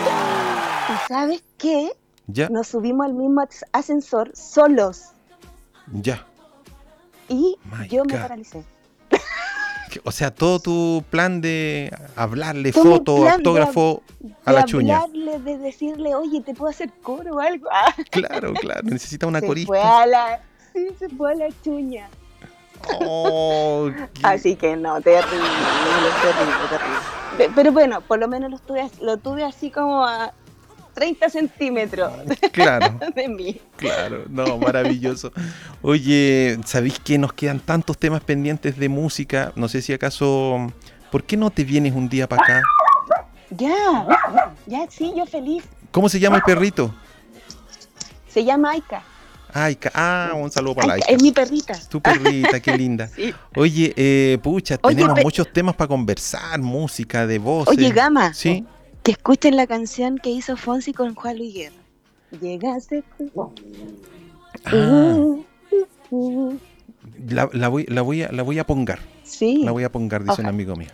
¿Y 0.89 1.09
sabes 1.09 1.43
qué? 1.59 1.91
Ya, 2.29 2.49
Nos 2.49 2.69
subimos 2.69 3.07
al 3.07 3.15
mismo 3.15 3.41
as- 3.41 3.65
ascensor 3.73 4.31
solos 4.35 5.11
ya. 5.93 6.27
y 7.29 7.57
My 7.65 7.89
yo 7.89 8.05
me 8.05 8.15
paralicé. 8.15 8.65
O 10.05 10.13
sea, 10.13 10.31
todo 10.31 10.59
tu 10.61 11.05
plan 11.11 11.41
de 11.41 11.91
hablarle 12.17 12.73
Todo 12.73 12.85
foto, 12.85 13.23
de 13.25 13.31
autógrafo 13.31 14.03
a 14.45 14.51
de 14.53 14.57
la 14.59 14.65
chuña. 14.65 14.99
hablarle, 15.01 15.39
de 15.41 15.59
decirle, 15.59 16.15
oye, 16.15 16.41
¿te 16.41 16.55
puedo 16.55 16.71
hacer 16.71 16.91
coro 17.03 17.37
o 17.37 17.41
algo? 17.41 17.69
Ah, 17.73 17.95
Claro, 18.11 18.53
claro. 18.55 18.81
Necesita 18.85 19.27
una 19.27 19.41
se 19.41 19.47
corista. 19.47 19.67
fue 19.69 19.81
a 19.81 20.07
la, 20.07 20.41
sí, 20.73 20.89
se 20.99 21.09
fue 21.11 21.33
a 21.33 21.35
la 21.35 21.49
chuña. 21.63 22.09
Oh, 23.01 23.91
Así 24.23 24.55
que 24.57 24.77
no, 24.77 25.01
terrible, 25.01 25.31
terrible, 25.31 26.55
terrible. 26.71 26.99
Pe- 27.39 27.51
Pero 27.55 27.73
bueno, 27.73 28.01
por 28.01 28.19
lo 28.19 28.29
menos 28.29 28.51
lo 28.51 28.59
tuve, 28.59 28.89
lo 29.01 29.17
tuve 29.17 29.45
así 29.45 29.71
como 29.71 30.05
a 30.05 30.33
30 30.97 31.29
centímetros 31.29 32.11
Claro, 32.53 32.99
de 33.15 33.29
mí. 33.29 33.61
claro. 33.77 34.25
No, 34.31 34.57
maravilloso. 34.57 35.31
Oye, 35.83 36.59
¿sabéis 36.65 36.99
que 36.99 37.19
nos 37.19 37.35
quedan 37.35 37.61
tantos 37.61 37.99
temas 37.99 38.23
pendientes 38.25 38.79
de 38.79 38.89
música? 38.89 39.53
No 39.57 39.69
sé 39.69 39.83
si 39.83 39.93
acaso. 39.93 40.73
¿Por 41.13 41.23
qué 41.25 41.37
no 41.37 41.51
te 41.51 41.65
vienes 41.65 41.95
un 41.95 42.09
día 42.09 42.27
para 42.27 42.43
acá? 42.43 42.63
Ya, 43.51 44.07
ya, 44.67 44.87
sí, 44.91 45.13
yo 45.17 45.27
feliz. 45.27 45.63
¿Cómo 45.91 46.09
se 46.09 46.19
llama 46.19 46.37
el 46.37 46.43
perrito? 46.43 46.93
Se 48.29 48.43
llama 48.45 48.71
Aika. 48.73 49.03
Aika. 49.53 49.91
Ah, 49.95 50.33
un 50.35 50.51
saludo 50.51 50.75
para 50.77 50.95
Aika, 50.95 51.07
Aika. 51.07 51.17
es 51.17 51.23
mi 51.23 51.31
perrita. 51.31 51.75
Tu 51.91 52.01
perrita, 52.01 52.59
qué 52.61 52.77
linda. 52.77 53.09
Sí. 53.15 53.35
Oye, 53.55 53.93
eh, 53.97 54.39
pucha, 54.43 54.79
Oye, 54.83 54.97
tenemos 54.97 55.23
muchos 55.23 55.53
temas 55.53 55.75
para 55.77 55.89
conversar, 55.89 56.59
música, 56.59 57.27
de 57.27 57.39
voces. 57.39 57.77
Oye, 57.77 57.91
Gama, 57.91 58.33
Sí. 58.35 58.65
Que 59.07 59.13
escuchen 59.13 59.55
la 59.57 59.69
canción 59.69 60.19
que 60.19 60.31
hizo 60.31 60.57
Fonsi 60.57 60.93
con 60.93 61.15
Juan 61.15 61.39
Luis 61.39 61.55
Guerra. 61.55 61.77
Llegaste 62.41 63.05
tú. 63.17 63.53
Ah, 64.65 65.25
la, 67.29 67.49
la 67.53 67.69
voy, 67.69 67.85
la, 67.87 68.03
voy 68.03 68.23
a, 68.23 68.33
la 68.33 68.43
voy 68.43 68.59
a 68.59 68.67
pongar. 68.67 68.99
Sí. 69.23 69.63
La 69.65 69.71
voy 69.71 69.85
a 69.85 69.93
pongar, 69.93 70.25
dice 70.25 70.41
un 70.43 70.49
amigo 70.49 70.75
mío. 70.77 70.89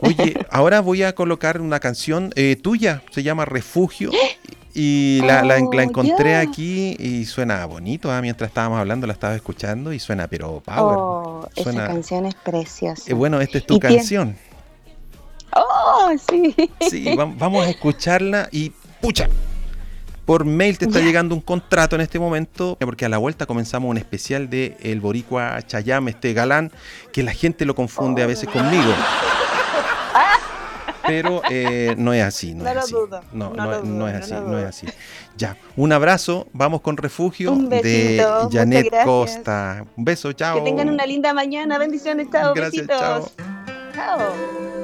Oye, 0.00 0.34
ahora 0.50 0.80
voy 0.80 1.02
a 1.02 1.14
colocar 1.14 1.60
una 1.60 1.80
canción 1.80 2.32
eh, 2.34 2.56
tuya, 2.56 3.02
se 3.10 3.22
llama 3.22 3.44
Refugio. 3.44 4.10
Y 4.74 5.20
la, 5.26 5.42
la- 5.44 5.58
la 5.58 5.64
Oh, 5.66 5.80
encontré 5.80 6.36
aquí 6.36 6.96
y 6.98 7.26
suena 7.26 7.66
bonito. 7.66 8.10
ah, 8.10 8.22
Mientras 8.22 8.48
estábamos 8.48 8.78
hablando, 8.78 9.06
la 9.06 9.12
estaba 9.12 9.34
escuchando 9.34 9.92
y 9.92 9.98
suena, 9.98 10.28
pero 10.28 10.60
power. 10.64 10.96
Oh, 10.98 11.48
Suena- 11.54 11.84
esa 11.84 11.92
canción 11.92 12.24
es 12.24 12.34
preciosa. 12.36 13.02
Eh, 13.10 13.12
bueno, 13.12 13.38
esta 13.42 13.58
es 13.58 13.66
tu 13.66 13.78
tiene- 13.78 13.96
canción. 13.96 14.36
Oh, 15.56 16.10
sí. 16.30 16.54
Sí, 16.88 17.04
vam- 17.04 17.36
vamos 17.38 17.66
a 17.66 17.70
escucharla 17.70 18.48
y 18.50 18.70
pucha. 19.00 19.28
Por 20.24 20.44
mail 20.44 20.78
te 20.78 20.84
está 20.84 21.00
llegando 21.00 21.34
un 21.34 21.40
contrato 21.40 21.96
en 21.96 22.00
este 22.02 22.18
momento, 22.20 22.76
porque 22.80 23.04
a 23.04 23.08
la 23.08 23.18
vuelta 23.18 23.44
comenzamos 23.44 23.90
un 23.90 23.96
especial 23.98 24.48
de 24.48 24.76
El 24.80 25.00
Boricua 25.00 25.60
Chayam, 25.66 26.06
este 26.08 26.32
galán, 26.32 26.70
que 27.12 27.24
la 27.24 27.32
gente 27.32 27.64
lo 27.64 27.74
confunde 27.74 28.22
a 28.22 28.26
veces 28.26 28.48
conmigo. 28.48 28.92
Pero 31.04 31.42
eh, 31.50 31.94
no 31.98 32.12
es 32.12 32.22
así, 32.22 32.54
no, 32.54 32.62
No 32.62 32.68
es 32.70 32.74
lo 32.76 32.80
así. 32.82 32.92
dudo, 32.92 33.20
No, 33.32 33.50
no 33.50 33.56
no, 33.64 33.70
lo 33.72 33.82
no 33.82 33.94
dudo, 34.04 34.08
es 34.08 34.14
así, 34.14 34.32
no 34.32 34.38
es 34.38 34.46
dudo. 34.46 34.68
así. 34.68 34.86
Ya, 35.36 35.56
un 35.76 35.92
abrazo, 35.92 36.46
vamos 36.52 36.80
con 36.80 36.96
Refugio 36.96 37.50
Un 37.50 37.68
de 37.68 37.82
besito, 37.82 38.48
Janet. 38.52 38.88
Costa. 39.04 39.84
Un 39.96 40.04
beso, 40.04 40.32
chao. 40.32 40.58
Que 40.58 40.62
tengan 40.70 40.88
una 40.88 41.04
linda 41.04 41.34
mañana. 41.34 41.76
Bendiciones. 41.78 42.28
Chao. 42.30 42.54
Gracias, 42.54 42.86
besitos. 42.86 43.34
chao. 43.36 43.46
Chao. 43.94 44.81